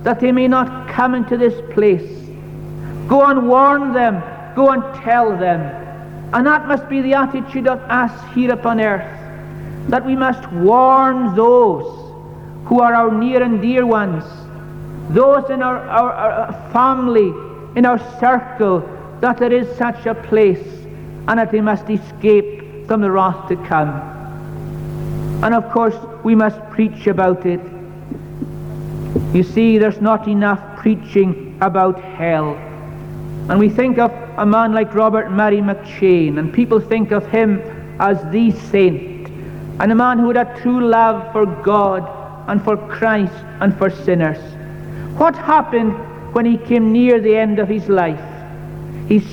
that 0.05 0.20
they 0.20 0.31
may 0.31 0.46
not 0.46 0.88
come 0.88 1.14
into 1.14 1.37
this 1.37 1.55
place. 1.72 2.11
Go 3.09 3.24
and 3.24 3.48
warn 3.48 3.92
them, 3.94 4.22
go 4.55 4.70
and 4.70 4.83
tell 5.03 5.31
them. 5.31 5.61
And 6.35 6.46
that 6.46 6.68
must 6.68 6.88
be 6.88 7.00
the 7.00 7.14
attitude 7.14 7.66
of 7.66 7.79
us 7.83 8.35
here 8.35 8.53
upon 8.53 8.81
earth, 8.81 9.09
that 9.88 10.05
we 10.05 10.16
must 10.16 10.50
warn 10.53 11.35
those 11.35 11.87
who 12.66 12.81
are 12.81 12.94
our 12.94 13.11
near 13.11 13.42
and 13.42 13.62
dear 13.62 13.87
ones, 13.87 14.24
those 15.10 15.50
in 15.50 15.62
our, 15.62 15.78
our, 15.88 16.12
our 16.12 16.32
uh, 16.48 16.72
family, 16.72 17.28
in 17.76 17.84
our 17.86 17.98
circle, 18.20 18.80
that 19.20 19.38
there 19.38 19.52
is 19.52 19.76
such 19.76 20.06
a 20.06 20.14
place 20.14 20.66
and 21.28 21.38
that 21.38 21.52
they 21.52 21.60
must 21.60 21.88
escape 21.88 22.86
from 22.86 23.00
the 23.00 23.10
wrath 23.10 23.48
to 23.48 23.56
come. 23.66 23.90
And 25.42 25.54
of 25.54 25.70
course, 25.72 25.96
we 26.22 26.34
must 26.34 26.58
preach 26.70 27.06
about 27.06 27.44
it 27.46 27.60
you 29.34 29.42
see, 29.42 29.78
there's 29.78 30.00
not 30.00 30.28
enough 30.28 30.60
preaching 30.76 31.58
about 31.60 32.00
hell. 32.00 32.54
And 33.48 33.58
we 33.58 33.68
think 33.68 33.98
of 33.98 34.12
a 34.38 34.46
man 34.46 34.72
like 34.72 34.94
Robert 34.94 35.28
Murray 35.28 35.58
McCheyne, 35.58 36.38
and 36.38 36.54
people 36.54 36.78
think 36.78 37.10
of 37.10 37.26
him 37.26 37.60
as 38.00 38.22
the 38.30 38.52
saint, 38.70 39.28
and 39.80 39.90
a 39.90 39.94
man 39.94 40.20
who 40.20 40.28
had 40.28 40.36
a 40.36 40.60
true 40.62 40.86
love 40.86 41.32
for 41.32 41.46
God 41.46 42.08
and 42.48 42.62
for 42.62 42.76
Christ 42.76 43.34
and 43.60 43.76
for 43.76 43.90
sinners. 43.90 44.38
What 45.16 45.37
happened 45.37 45.92
when 46.35 46.44
he 46.44 46.59
came 46.59 46.92
near 46.92 47.20
the 47.20 47.37
end 47.37 47.61
of 47.61 47.68
his 47.68 47.88
life? 47.88 48.20
His 49.09 49.24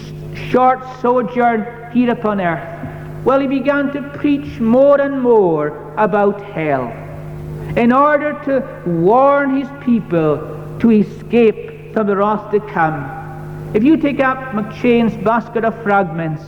short 0.50 0.80
sojourn 1.02 1.65
here 1.91 2.12
upon 2.12 2.39
earth. 2.39 3.26
Well, 3.26 3.39
he 3.39 3.48
began 3.48 3.91
to 3.94 4.02
preach 4.17 4.60
more 4.60 5.02
and 5.02 5.22
more 5.22 5.94
about 5.98 6.41
hell 6.41 6.91
in 7.78 7.91
order 7.91 8.34
to 8.46 8.89
warn 8.89 9.56
his 9.56 9.70
people 9.84 10.38
to 10.80 10.91
escape 10.91 11.94
from 11.94 12.08
the 12.08 12.15
wrath 12.15 12.52
to 12.52 12.60
come. 12.60 13.20
If 13.74 13.84
you 13.84 13.98
take 13.98 14.20
up 14.20 14.38
McCheyne's 14.54 15.15
basket 15.24 15.63
of 15.63 15.82
fragments, 15.82 16.44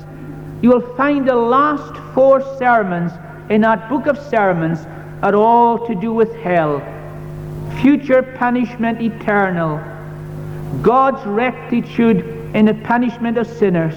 you 0.61 0.69
will 0.69 0.95
find 0.95 1.27
the 1.27 1.35
last 1.35 1.95
four 2.13 2.41
sermons 2.57 3.11
in 3.49 3.61
that 3.61 3.89
book 3.89 4.07
of 4.07 4.17
sermons 4.17 4.79
are 5.23 5.35
all 5.35 5.87
to 5.87 5.95
do 5.95 6.13
with 6.13 6.35
hell, 6.35 6.81
future 7.81 8.23
punishment 8.23 9.01
eternal, 9.01 9.77
God's 10.81 11.25
rectitude 11.25 12.19
in 12.55 12.65
the 12.65 12.73
punishment 12.73 13.37
of 13.37 13.47
sinners, 13.47 13.95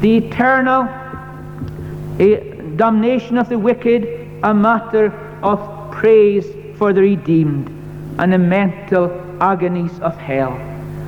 the 0.00 0.16
eternal 0.16 0.84
eh, 2.18 2.76
damnation 2.76 3.38
of 3.38 3.48
the 3.48 3.58
wicked, 3.58 4.04
a 4.42 4.54
matter 4.54 5.12
of 5.42 5.90
praise 5.90 6.46
for 6.76 6.92
the 6.92 7.00
redeemed 7.00 7.68
and 8.18 8.32
the 8.32 8.38
mental 8.38 9.10
agonies 9.40 9.98
of 10.00 10.16
hell. 10.16 10.52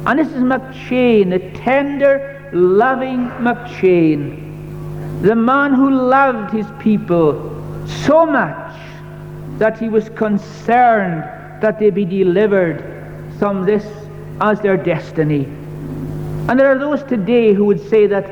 And 0.06 0.18
this 0.18 0.28
is 0.28 0.42
McCheyne, 0.42 1.30
the 1.30 1.58
tender, 1.58 2.50
loving 2.52 3.28
McCheyne, 3.40 5.22
the 5.22 5.36
man 5.36 5.74
who 5.74 5.90
loved 5.90 6.52
his 6.52 6.66
people 6.80 7.50
so 7.86 8.26
much 8.26 8.76
that 9.58 9.78
he 9.78 9.88
was 9.88 10.08
concerned 10.10 11.22
that 11.62 11.78
they 11.78 11.90
be 11.90 12.04
delivered 12.04 12.84
from 13.38 13.64
this 13.64 13.84
as 14.40 14.60
their 14.60 14.76
destiny. 14.76 15.44
And 16.48 16.58
there 16.58 16.66
are 16.66 16.78
those 16.78 17.02
today 17.04 17.54
who 17.54 17.64
would 17.64 17.88
say 17.88 18.06
that 18.08 18.28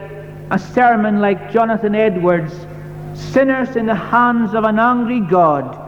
a 0.50 0.58
sermon 0.58 1.20
like 1.20 1.52
Jonathan 1.52 1.94
Edwards, 1.94 2.52
Sinners 3.14 3.76
in 3.76 3.86
the 3.86 3.94
Hands 3.94 4.52
of 4.52 4.64
an 4.64 4.78
Angry 4.78 5.20
God, 5.20 5.78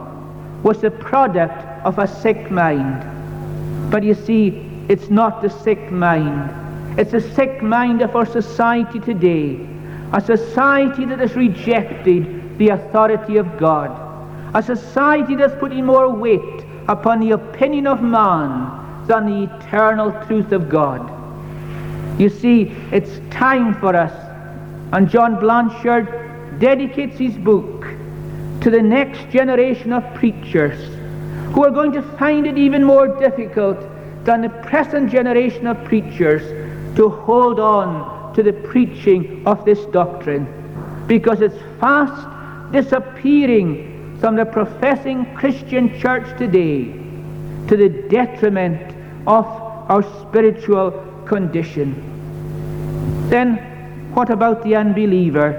was 0.63 0.79
the 0.79 0.89
product 0.89 1.61
of 1.85 1.99
a 1.99 2.07
sick 2.07 2.49
mind. 2.49 3.91
But 3.91 4.03
you 4.03 4.13
see, 4.13 4.85
it's 4.87 5.09
not 5.09 5.41
the 5.41 5.49
sick 5.49 5.91
mind. 5.91 6.49
It's 6.97 7.11
the 7.11 7.21
sick 7.21 7.61
mind 7.61 8.01
of 8.01 8.15
our 8.15 8.25
society 8.25 8.99
today. 8.99 9.67
A 10.13 10.21
society 10.21 11.05
that 11.05 11.19
has 11.19 11.35
rejected 11.35 12.57
the 12.57 12.69
authority 12.69 13.35
of 13.35 13.57
God. 13.57 13.91
A 14.55 14.63
society 14.63 15.35
that's 15.35 15.59
putting 15.59 15.85
more 15.85 16.09
weight 16.09 16.62
upon 16.87 17.19
the 17.19 17.31
opinion 17.31 17.87
of 17.87 18.01
man 18.01 19.05
than 19.07 19.25
the 19.25 19.55
eternal 19.55 20.11
truth 20.25 20.51
of 20.51 20.69
God. 20.69 21.09
You 22.19 22.29
see, 22.29 22.75
it's 22.91 23.19
time 23.31 23.73
for 23.79 23.95
us. 23.95 24.13
And 24.91 25.09
John 25.09 25.39
Blanchard 25.39 26.59
dedicates 26.59 27.17
his 27.17 27.35
book 27.35 27.85
to 28.61 28.69
the 28.69 28.81
next 28.81 29.29
generation 29.31 29.91
of 29.91 30.03
preachers 30.13 30.79
who 31.53 31.63
are 31.63 31.71
going 31.71 31.91
to 31.91 32.01
find 32.17 32.45
it 32.47 32.57
even 32.57 32.83
more 32.83 33.07
difficult 33.19 33.77
than 34.23 34.41
the 34.41 34.49
present 34.49 35.11
generation 35.11 35.67
of 35.67 35.83
preachers 35.83 36.41
to 36.95 37.09
hold 37.09 37.59
on 37.59 38.33
to 38.35 38.43
the 38.43 38.53
preaching 38.53 39.45
of 39.45 39.65
this 39.65 39.83
doctrine 39.87 40.47
because 41.07 41.41
it's 41.41 41.57
fast 41.79 42.71
disappearing 42.71 43.92
from 44.23 44.37
the 44.37 44.45
professing 44.45 45.25
Christian 45.35 45.99
church 45.99 46.25
today 46.37 46.85
to 47.67 47.75
the 47.75 47.89
detriment 48.07 48.79
of 49.27 49.45
our 49.91 50.01
spiritual 50.21 50.91
condition. 51.25 51.91
Then, 53.29 53.57
what 54.13 54.29
about 54.29 54.63
the 54.63 54.77
unbeliever? 54.77 55.51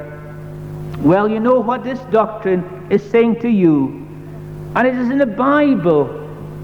Well, 1.01 1.29
you 1.29 1.41
know 1.41 1.61
what 1.61 1.85
this 1.85 1.99
doctrine 2.11 2.87
is 2.89 3.03
saying 3.11 3.41
to 3.41 3.51
you. 3.51 4.09
And 4.75 4.89
it 4.89 4.95
is 4.95 5.11
in 5.11 5.19
the 5.19 5.27
Bible 5.27 6.07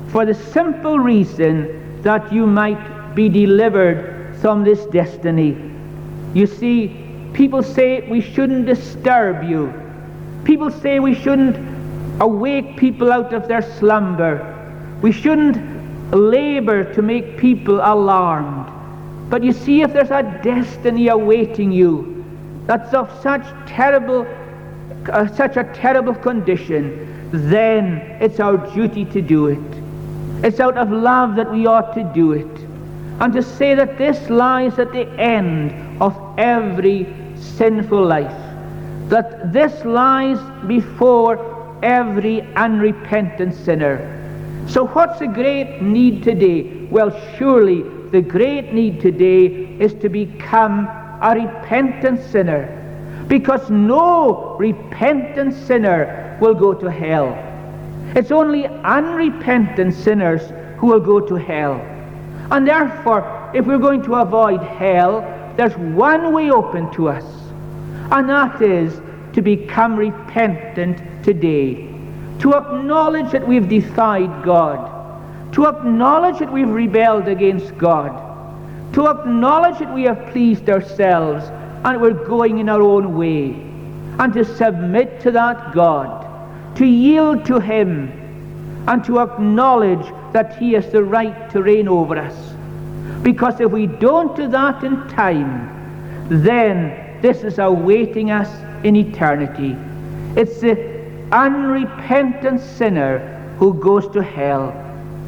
for 0.08 0.24
the 0.24 0.32
simple 0.32 0.98
reason 0.98 2.00
that 2.00 2.32
you 2.32 2.46
might 2.46 3.14
be 3.14 3.28
delivered 3.28 4.38
from 4.40 4.64
this 4.64 4.86
destiny. 4.86 5.54
You 6.32 6.46
see, 6.46 6.96
people 7.34 7.62
say 7.62 8.08
we 8.08 8.22
shouldn't 8.22 8.64
disturb 8.64 9.46
you. 9.46 9.70
People 10.44 10.70
say 10.70 10.98
we 10.98 11.14
shouldn't 11.14 11.79
awake 12.20 12.76
people 12.76 13.12
out 13.12 13.32
of 13.32 13.48
their 13.48 13.62
slumber. 13.78 14.34
We 15.02 15.12
shouldn't 15.12 15.56
labor 16.14 16.92
to 16.94 17.02
make 17.02 17.38
people 17.38 17.76
alarmed. 17.76 18.66
But 19.30 19.42
you 19.42 19.52
see, 19.52 19.82
if 19.82 19.92
there's 19.92 20.10
a 20.10 20.22
destiny 20.42 21.08
awaiting 21.08 21.72
you 21.72 22.24
that's 22.66 22.92
of 22.94 23.10
such 23.22 23.44
terrible 23.66 24.26
uh, 25.12 25.26
such 25.28 25.56
a 25.56 25.64
terrible 25.72 26.14
condition, 26.14 27.30
then 27.32 27.98
it's 28.20 28.38
our 28.38 28.58
duty 28.74 29.04
to 29.06 29.22
do 29.22 29.46
it. 29.46 30.44
It's 30.44 30.60
out 30.60 30.76
of 30.76 30.90
love 30.90 31.36
that 31.36 31.50
we 31.50 31.66
ought 31.66 31.94
to 31.94 32.04
do 32.12 32.32
it. 32.32 32.60
And 33.20 33.32
to 33.32 33.42
say 33.42 33.74
that 33.74 33.98
this 33.98 34.28
lies 34.28 34.78
at 34.78 34.92
the 34.92 35.08
end 35.18 36.02
of 36.02 36.16
every 36.38 37.06
sinful 37.36 38.04
life, 38.04 38.30
that 39.08 39.52
this 39.52 39.84
lies 39.84 40.38
before 40.66 41.36
every 41.82 42.42
unrepentant 42.54 43.54
sinner. 43.54 44.16
So, 44.68 44.86
what's 44.86 45.18
the 45.18 45.26
great 45.26 45.80
need 45.82 46.22
today? 46.22 46.86
Well, 46.90 47.10
surely 47.36 47.82
the 48.10 48.20
great 48.20 48.72
need 48.72 49.00
today 49.00 49.46
is 49.78 49.94
to 49.94 50.08
become 50.08 50.86
a 51.22 51.34
repentant 51.34 52.20
sinner 52.30 52.76
because 53.28 53.70
no 53.70 54.56
repentant 54.58 55.54
sinner 55.54 56.36
will 56.40 56.54
go 56.54 56.74
to 56.74 56.90
hell. 56.90 57.36
It's 58.16 58.32
only 58.32 58.66
unrepentant 58.66 59.94
sinners 59.94 60.42
who 60.78 60.88
will 60.88 61.00
go 61.00 61.20
to 61.20 61.34
hell. 61.36 61.74
And 62.50 62.66
therefore, 62.66 63.52
if 63.54 63.66
we're 63.66 63.78
going 63.78 64.02
to 64.02 64.14
avoid 64.16 64.60
hell, 64.60 65.20
there's 65.56 65.76
one 65.76 66.32
way 66.32 66.50
open 66.50 66.90
to 66.92 67.08
us, 67.08 67.24
and 68.10 68.28
that 68.28 68.60
is 68.62 69.00
to 69.32 69.42
become 69.42 69.96
repentant 69.96 70.98
today, 71.24 71.88
to 72.40 72.54
acknowledge 72.54 73.30
that 73.30 73.46
we've 73.46 73.68
defied 73.68 74.44
God, 74.44 75.52
to 75.52 75.66
acknowledge 75.66 76.38
that 76.38 76.52
we've 76.52 76.68
rebelled 76.68 77.28
against 77.28 77.76
God, 77.78 78.12
to 78.94 79.08
acknowledge 79.08 79.78
that 79.78 79.94
we 79.94 80.02
have 80.04 80.32
pleased 80.32 80.68
ourselves 80.68 81.44
and 81.84 82.00
we're 82.00 82.12
going 82.12 82.58
in 82.58 82.68
our 82.68 82.82
own 82.82 83.16
way, 83.16 83.50
and 84.18 84.32
to 84.32 84.44
submit 84.44 85.20
to 85.20 85.30
that 85.30 85.72
God, 85.72 86.76
to 86.76 86.84
yield 86.84 87.44
to 87.46 87.58
Him, 87.60 88.10
and 88.88 89.04
to 89.04 89.20
acknowledge 89.20 90.06
that 90.32 90.56
He 90.58 90.72
has 90.72 90.90
the 90.90 91.02
right 91.02 91.50
to 91.50 91.62
reign 91.62 91.88
over 91.88 92.18
us. 92.18 92.36
Because 93.22 93.60
if 93.60 93.70
we 93.70 93.86
don't 93.86 94.34
do 94.34 94.48
that 94.48 94.82
in 94.82 95.06
time, 95.08 96.26
then 96.28 97.20
this 97.20 97.44
is 97.44 97.58
awaiting 97.58 98.30
us 98.30 98.48
in 98.84 98.96
eternity. 98.96 99.76
It's 100.36 100.60
the 100.60 100.76
unrepentant 101.32 102.60
sinner 102.60 103.18
who 103.58 103.74
goes 103.74 104.08
to 104.12 104.22
hell. 104.22 104.72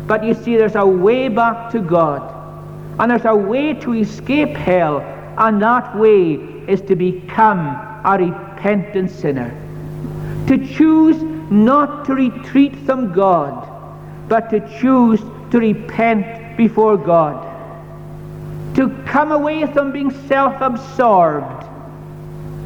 But 0.06 0.24
you 0.24 0.34
see, 0.34 0.56
there's 0.56 0.74
a 0.74 0.86
way 0.86 1.28
back 1.28 1.70
to 1.72 1.80
God, 1.80 2.22
and 2.98 3.10
there's 3.10 3.24
a 3.24 3.36
way 3.36 3.74
to 3.74 3.94
escape 3.94 4.50
hell, 4.50 5.00
and 5.38 5.62
that 5.62 5.96
way 5.96 6.34
is 6.66 6.80
to 6.82 6.96
become 6.96 7.60
a 8.04 8.16
repentant 8.18 9.10
sinner. 9.10 9.50
To 10.48 10.66
choose 10.66 11.22
not 11.50 12.04
to 12.06 12.14
retreat 12.14 12.74
from 12.86 13.12
God, 13.12 13.68
but 14.28 14.50
to 14.50 14.60
choose 14.80 15.20
to 15.50 15.58
repent 15.58 16.56
before 16.56 16.96
God. 16.96 17.48
To 18.76 18.88
come 19.06 19.32
away 19.32 19.66
from 19.72 19.92
being 19.92 20.10
self 20.26 20.60
absorbed 20.60 21.66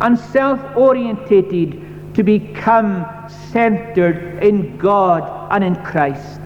and 0.00 0.18
self 0.18 0.60
orientated 0.76 2.14
to 2.14 2.22
become 2.22 3.06
centered 3.52 4.42
in 4.42 4.76
God 4.78 5.48
and 5.52 5.62
in 5.62 5.76
Christ. 5.84 6.40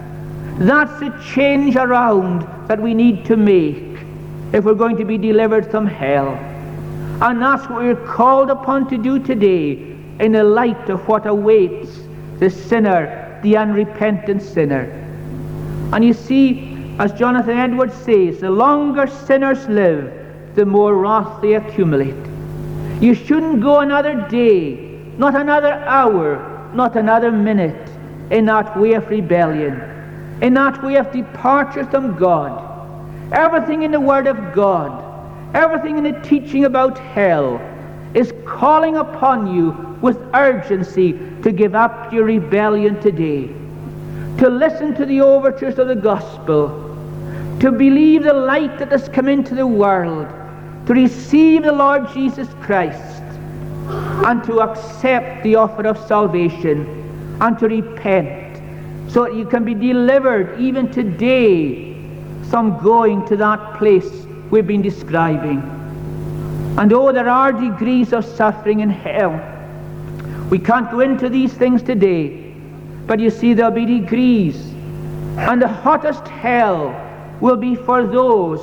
That's 0.59 1.01
the 1.01 1.11
change 1.35 1.77
around 1.77 2.43
that 2.69 2.81
we 2.81 2.93
need 2.93 3.25
to 3.27 3.37
make 3.37 3.99
if 4.53 4.65
we're 4.65 4.75
going 4.75 4.97
to 4.97 5.05
be 5.05 5.17
delivered 5.17 5.71
from 5.71 5.87
hell. 5.87 6.29
And 7.23 7.41
that's 7.41 7.69
what 7.69 7.83
we're 7.83 8.07
called 8.07 8.51
upon 8.51 8.89
to 8.91 8.99
do 8.99 9.19
today 9.19 9.73
in 10.21 10.33
the 10.33 10.45
light 10.45 10.89
of 10.89 11.07
what 11.09 11.27
awaits 11.27 11.99
the 12.39 12.51
sinner, 12.51 13.41
the 13.43 13.57
unrepentant 13.57 14.43
sinner. 14.43 14.85
And 15.93 16.05
you 16.05 16.13
see, 16.13 16.95
as 16.99 17.13
Jonathan 17.13 17.59
Edwards 17.59 17.95
says, 17.95 18.41
the 18.41 18.51
longer 18.51 19.07
sinners 19.07 19.67
live, 19.69 20.13
the 20.55 20.67
more 20.67 20.95
wrath 20.97 21.41
they 21.43 21.55
accumulate. 21.55 22.30
You 23.01 23.15
shouldn't 23.15 23.63
go 23.63 23.81
another 23.81 24.27
day, 24.29 24.75
not 25.17 25.35
another 25.35 25.73
hour, 25.73 26.71
not 26.75 26.97
another 26.97 27.33
minute 27.33 27.91
in 28.31 28.45
that 28.45 28.79
way 28.79 28.93
of 28.93 29.09
rebellion, 29.09 29.81
in 30.43 30.53
that 30.55 30.83
way 30.85 30.97
of 30.97 31.11
departure 31.11 31.87
from 31.87 32.17
God. 32.17 32.67
Everything 33.33 33.85
in 33.85 33.91
the 33.91 34.01
Word 34.01 34.27
of 34.27 34.53
God, 34.53 35.03
everything 35.55 35.97
in 35.97 36.05
the 36.05 36.21
teaching 36.21 36.67
about 36.67 36.99
hell 36.99 37.59
is 38.13 38.35
calling 38.45 38.97
upon 38.97 39.55
you 39.55 39.71
with 40.03 40.19
urgency 40.35 41.13
to 41.43 41.53
give 41.53 41.75
up 41.75 42.13
your 42.13 42.25
rebellion 42.25 43.01
today, 43.01 43.47
to 44.39 44.51
listen 44.51 44.95
to 44.97 45.07
the 45.07 45.23
overtures 45.23 45.79
of 45.79 45.89
the 45.89 45.97
gospel, 45.97 46.69
to 47.61 47.73
believe 47.73 48.25
the 48.25 48.33
light 48.33 48.79
that 48.79 48.91
has 48.93 49.09
come 49.09 49.29
into 49.29 49.55
the 49.55 49.67
world, 49.67 50.27
to 50.91 50.95
receive 50.95 51.63
the 51.63 51.71
Lord 51.71 52.13
Jesus 52.13 52.49
Christ 52.63 53.23
and 54.27 54.43
to 54.43 54.59
accept 54.59 55.45
the 55.45 55.55
offer 55.55 55.87
of 55.87 55.97
salvation 56.09 57.39
and 57.41 57.57
to 57.61 57.69
repent 57.69 58.61
so 59.09 59.23
that 59.23 59.37
you 59.37 59.47
can 59.47 59.65
be 59.65 59.73
delivered 59.73 60.59
even 60.59 60.91
today 60.91 61.95
from 62.49 62.77
going 62.83 63.25
to 63.27 63.37
that 63.37 63.79
place 63.79 64.11
we've 64.51 64.67
been 64.67 64.83
describing. 64.83 65.61
And 66.77 66.93
oh, 66.93 67.13
there 67.13 67.29
are 67.29 67.53
degrees 67.53 68.13
of 68.13 68.25
suffering 68.25 68.81
in 68.81 68.91
hell. 68.91 69.39
We 70.51 70.59
can't 70.59 70.91
go 70.91 70.99
into 70.99 71.29
these 71.29 71.53
things 71.53 71.85
today, 71.85 72.53
but 73.07 73.21
you 73.21 73.31
see, 73.31 73.55
there'll 73.55 73.71
be 73.71 73.87
degrees. 73.87 74.57
And 75.39 75.63
the 75.63 75.69
hottest 75.69 76.27
hell 76.27 76.91
will 77.41 77.57
be 77.57 77.77
for 77.77 78.05
those 78.05 78.61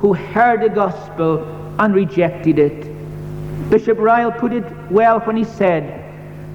who 0.00 0.12
heard 0.12 0.60
the 0.60 0.68
gospel 0.68 1.56
and 1.80 1.94
rejected 1.94 2.58
it. 2.58 3.70
Bishop 3.70 3.98
Ryle 3.98 4.30
put 4.30 4.52
it 4.52 4.64
well 4.90 5.20
when 5.20 5.36
he 5.36 5.44
said, 5.44 6.04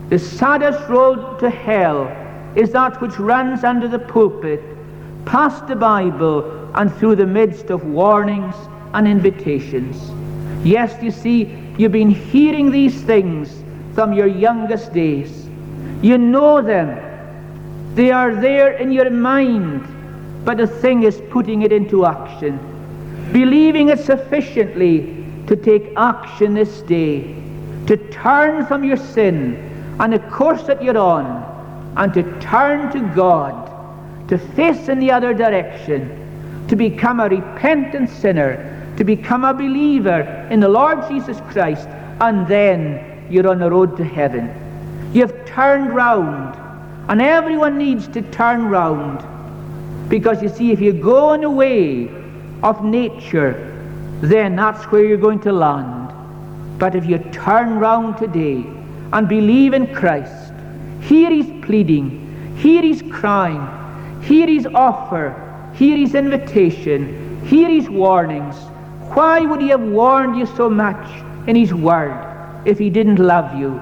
The 0.09 0.19
saddest 0.19 0.87
road 0.87 1.39
to 1.39 1.49
hell 1.49 2.05
is 2.55 2.71
that 2.71 3.01
which 3.01 3.17
runs 3.19 3.63
under 3.63 3.87
the 3.87 3.99
pulpit, 3.99 4.61
past 5.25 5.67
the 5.67 5.75
Bible, 5.75 6.71
and 6.75 6.93
through 6.95 7.15
the 7.15 7.25
midst 7.25 7.71
of 7.71 7.83
warnings 7.85 8.55
and 8.93 9.07
invitations. 9.07 10.11
Yes, 10.63 11.01
you 11.01 11.09
see, 11.09 11.57
you've 11.77 11.91
been 11.91 12.11
hearing 12.11 12.71
these 12.71 13.01
things 13.01 13.63
from 13.95 14.13
your 14.13 14.27
youngest 14.27 14.93
days. 14.93 15.49
You 16.01 16.19
know 16.19 16.61
them. 16.61 17.01
They 17.95 18.11
are 18.11 18.35
there 18.35 18.73
in 18.73 18.91
your 18.91 19.09
mind, 19.09 19.87
but 20.45 20.57
the 20.57 20.67
thing 20.67 21.03
is 21.03 21.19
putting 21.31 21.63
it 21.63 21.71
into 21.71 22.05
action 22.05 22.59
believing 23.31 23.89
it 23.89 23.99
sufficiently 23.99 25.14
to 25.47 25.55
take 25.55 25.93
action 25.95 26.53
this 26.53 26.81
day, 26.81 27.35
to 27.87 27.97
turn 28.11 28.65
from 28.65 28.83
your 28.83 28.97
sin 28.97 29.55
and 29.99 30.13
the 30.13 30.19
course 30.19 30.63
that 30.63 30.83
you're 30.83 30.97
on, 30.97 31.25
and 31.97 32.13
to 32.13 32.23
turn 32.39 32.91
to 32.91 32.99
God, 33.15 33.71
to 34.27 34.37
face 34.37 34.89
in 34.89 34.99
the 34.99 35.11
other 35.11 35.33
direction, 35.33 36.67
to 36.67 36.75
become 36.75 37.19
a 37.19 37.29
repentant 37.29 38.09
sinner, 38.09 38.93
to 38.97 39.03
become 39.03 39.45
a 39.45 39.53
believer 39.53 40.21
in 40.49 40.59
the 40.59 40.67
Lord 40.67 41.07
Jesus 41.07 41.39
Christ, 41.51 41.87
and 42.19 42.47
then 42.47 43.27
you're 43.29 43.47
on 43.47 43.59
the 43.59 43.69
road 43.69 43.95
to 43.97 44.03
heaven. 44.03 44.49
You've 45.13 45.45
turned 45.45 45.95
round, 45.95 46.55
and 47.09 47.21
everyone 47.21 47.77
needs 47.77 48.07
to 48.09 48.21
turn 48.21 48.65
round. 48.65 49.23
Because 50.09 50.41
you 50.41 50.49
see, 50.49 50.71
if 50.71 50.81
you 50.81 50.91
go 50.91 51.29
on 51.29 51.41
the 51.41 51.49
way 51.49 52.09
of 52.63 52.83
nature, 52.83 53.71
then 54.21 54.55
that's 54.55 54.83
where 54.85 55.03
you're 55.03 55.17
going 55.17 55.39
to 55.41 55.51
land. 55.51 56.11
But 56.79 56.95
if 56.95 57.05
you 57.05 57.19
turn 57.31 57.79
round 57.79 58.17
today 58.17 58.65
and 59.13 59.27
believe 59.27 59.73
in 59.73 59.93
Christ, 59.93 60.53
hear 61.01 61.29
his 61.29 61.47
pleading, 61.63 62.55
hear 62.57 62.81
his 62.81 63.01
crying, 63.11 63.65
hear 64.21 64.47
his 64.47 64.67
offer, 64.67 65.33
hear 65.73 65.97
his 65.97 66.15
invitation, 66.15 67.45
hear 67.45 67.69
his 67.69 67.89
warnings. 67.89 68.55
Why 69.13 69.41
would 69.41 69.61
he 69.61 69.69
have 69.69 69.81
warned 69.81 70.37
you 70.37 70.45
so 70.45 70.69
much 70.69 71.07
in 71.47 71.55
his 71.55 71.73
word 71.73 72.63
if 72.65 72.77
he 72.77 72.89
didn't 72.89 73.19
love 73.19 73.57
you? 73.57 73.79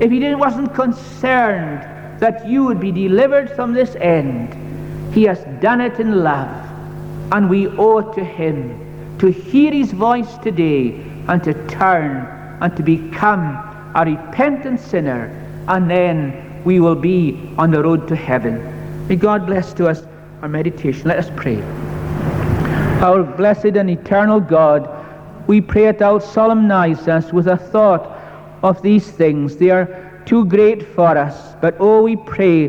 If 0.00 0.10
he 0.10 0.18
didn't, 0.18 0.38
wasn't 0.38 0.74
concerned 0.74 1.82
that 2.20 2.46
you 2.48 2.64
would 2.64 2.80
be 2.80 2.92
delivered 2.92 3.50
from 3.50 3.72
this 3.72 3.94
end? 3.96 4.54
He 5.14 5.24
has 5.24 5.44
done 5.60 5.80
it 5.80 6.00
in 6.00 6.22
love 6.22 6.50
and 7.32 7.50
we 7.50 7.68
owe 7.68 7.98
it 7.98 8.14
to 8.14 8.24
him 8.24 8.81
to 9.22 9.30
hear 9.30 9.70
his 9.70 9.92
voice 9.92 10.36
today 10.38 10.90
and 11.28 11.44
to 11.44 11.54
turn 11.68 12.26
and 12.60 12.76
to 12.76 12.82
become 12.82 13.54
a 13.94 14.02
repentant 14.04 14.80
sinner, 14.80 15.30
and 15.68 15.88
then 15.88 16.60
we 16.64 16.80
will 16.80 16.96
be 16.96 17.48
on 17.56 17.70
the 17.70 17.80
road 17.80 18.08
to 18.08 18.16
heaven. 18.16 18.58
May 19.06 19.14
God 19.14 19.46
bless 19.46 19.72
to 19.74 19.86
us 19.86 20.02
our 20.42 20.48
meditation. 20.48 21.06
Let 21.06 21.18
us 21.20 21.30
pray. 21.36 21.62
Our 23.00 23.22
blessed 23.22 23.76
and 23.76 23.88
eternal 23.88 24.40
God, 24.40 24.90
we 25.46 25.60
pray 25.60 25.84
that 25.84 26.00
thou 26.00 26.18
solemnize 26.18 27.06
us 27.06 27.32
with 27.32 27.46
a 27.46 27.56
thought 27.56 28.18
of 28.64 28.82
these 28.82 29.08
things. 29.08 29.56
They 29.56 29.70
are 29.70 29.86
too 30.26 30.46
great 30.46 30.82
for 30.96 31.16
us, 31.16 31.54
but 31.60 31.76
oh, 31.78 32.02
we 32.02 32.16
pray 32.16 32.66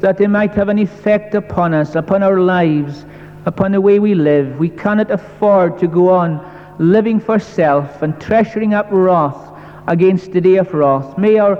that 0.00 0.18
they 0.18 0.26
might 0.26 0.52
have 0.54 0.68
an 0.68 0.80
effect 0.80 1.36
upon 1.36 1.74
us, 1.74 1.94
upon 1.94 2.24
our 2.24 2.40
lives, 2.40 3.04
upon 3.46 3.72
the 3.72 3.80
way 3.80 3.98
we 3.98 4.14
live. 4.14 4.58
We 4.58 4.68
cannot 4.68 5.10
afford 5.10 5.78
to 5.78 5.86
go 5.86 6.10
on 6.10 6.40
living 6.78 7.20
for 7.20 7.38
self 7.38 8.02
and 8.02 8.20
treasuring 8.20 8.74
up 8.74 8.88
wrath 8.90 9.52
against 9.88 10.32
the 10.32 10.40
day 10.40 10.56
of 10.56 10.72
wrath. 10.72 11.18
May 11.18 11.38
our 11.38 11.56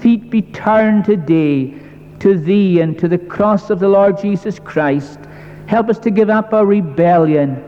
feet 0.00 0.30
be 0.30 0.42
turned 0.42 1.04
today 1.04 1.74
to 2.20 2.38
Thee 2.38 2.80
and 2.80 2.98
to 2.98 3.08
the 3.08 3.18
cross 3.18 3.70
of 3.70 3.80
the 3.80 3.88
Lord 3.88 4.20
Jesus 4.20 4.58
Christ. 4.58 5.18
Help 5.66 5.88
us 5.88 5.98
to 6.00 6.10
give 6.10 6.30
up 6.30 6.52
our 6.52 6.66
rebellion 6.66 7.62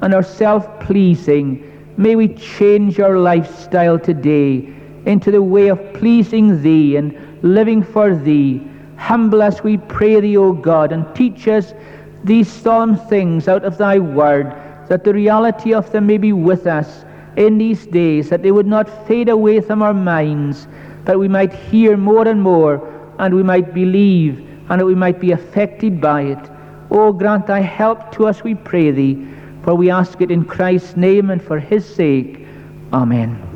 and 0.00 0.14
our 0.14 0.22
self 0.22 0.80
pleasing. 0.80 1.68
May 1.96 2.16
we 2.16 2.28
change 2.28 2.98
our 3.00 3.18
lifestyle 3.18 3.98
today 3.98 4.72
into 5.06 5.30
the 5.30 5.42
way 5.42 5.68
of 5.68 5.92
pleasing 5.94 6.62
Thee 6.62 6.96
and 6.96 7.16
living 7.42 7.82
for 7.82 8.14
thee. 8.14 8.62
Humble 8.96 9.42
us, 9.42 9.64
we 9.64 9.76
pray 9.76 10.20
thee, 10.20 10.36
O 10.36 10.52
God, 10.52 10.92
and 10.92 11.12
teach 11.14 11.48
us 11.48 11.74
these 12.24 12.50
solemn 12.50 12.96
things 12.96 13.48
out 13.48 13.64
of 13.64 13.78
thy 13.78 13.98
word, 13.98 14.54
that 14.88 15.04
the 15.04 15.12
reality 15.12 15.74
of 15.74 15.90
them 15.92 16.06
may 16.06 16.18
be 16.18 16.32
with 16.32 16.66
us 16.66 17.04
in 17.36 17.58
these 17.58 17.86
days, 17.86 18.28
that 18.28 18.42
they 18.42 18.52
would 18.52 18.66
not 18.66 19.06
fade 19.06 19.28
away 19.28 19.60
from 19.60 19.82
our 19.82 19.94
minds, 19.94 20.68
that 21.04 21.18
we 21.18 21.28
might 21.28 21.52
hear 21.52 21.96
more 21.96 22.28
and 22.28 22.42
more, 22.42 22.80
and 23.18 23.34
we 23.34 23.42
might 23.42 23.74
believe, 23.74 24.38
and 24.68 24.80
that 24.80 24.86
we 24.86 24.94
might 24.94 25.20
be 25.20 25.32
affected 25.32 26.00
by 26.00 26.22
it. 26.22 26.50
O 26.90 27.12
grant 27.12 27.46
thy 27.46 27.60
help 27.60 28.12
to 28.12 28.26
us, 28.26 28.44
we 28.44 28.54
pray 28.54 28.90
thee, 28.90 29.26
for 29.62 29.74
we 29.74 29.90
ask 29.90 30.20
it 30.20 30.30
in 30.30 30.44
Christ's 30.44 30.96
name 30.96 31.30
and 31.30 31.42
for 31.42 31.58
his 31.58 31.86
sake. 31.86 32.46
Amen. 32.92 33.51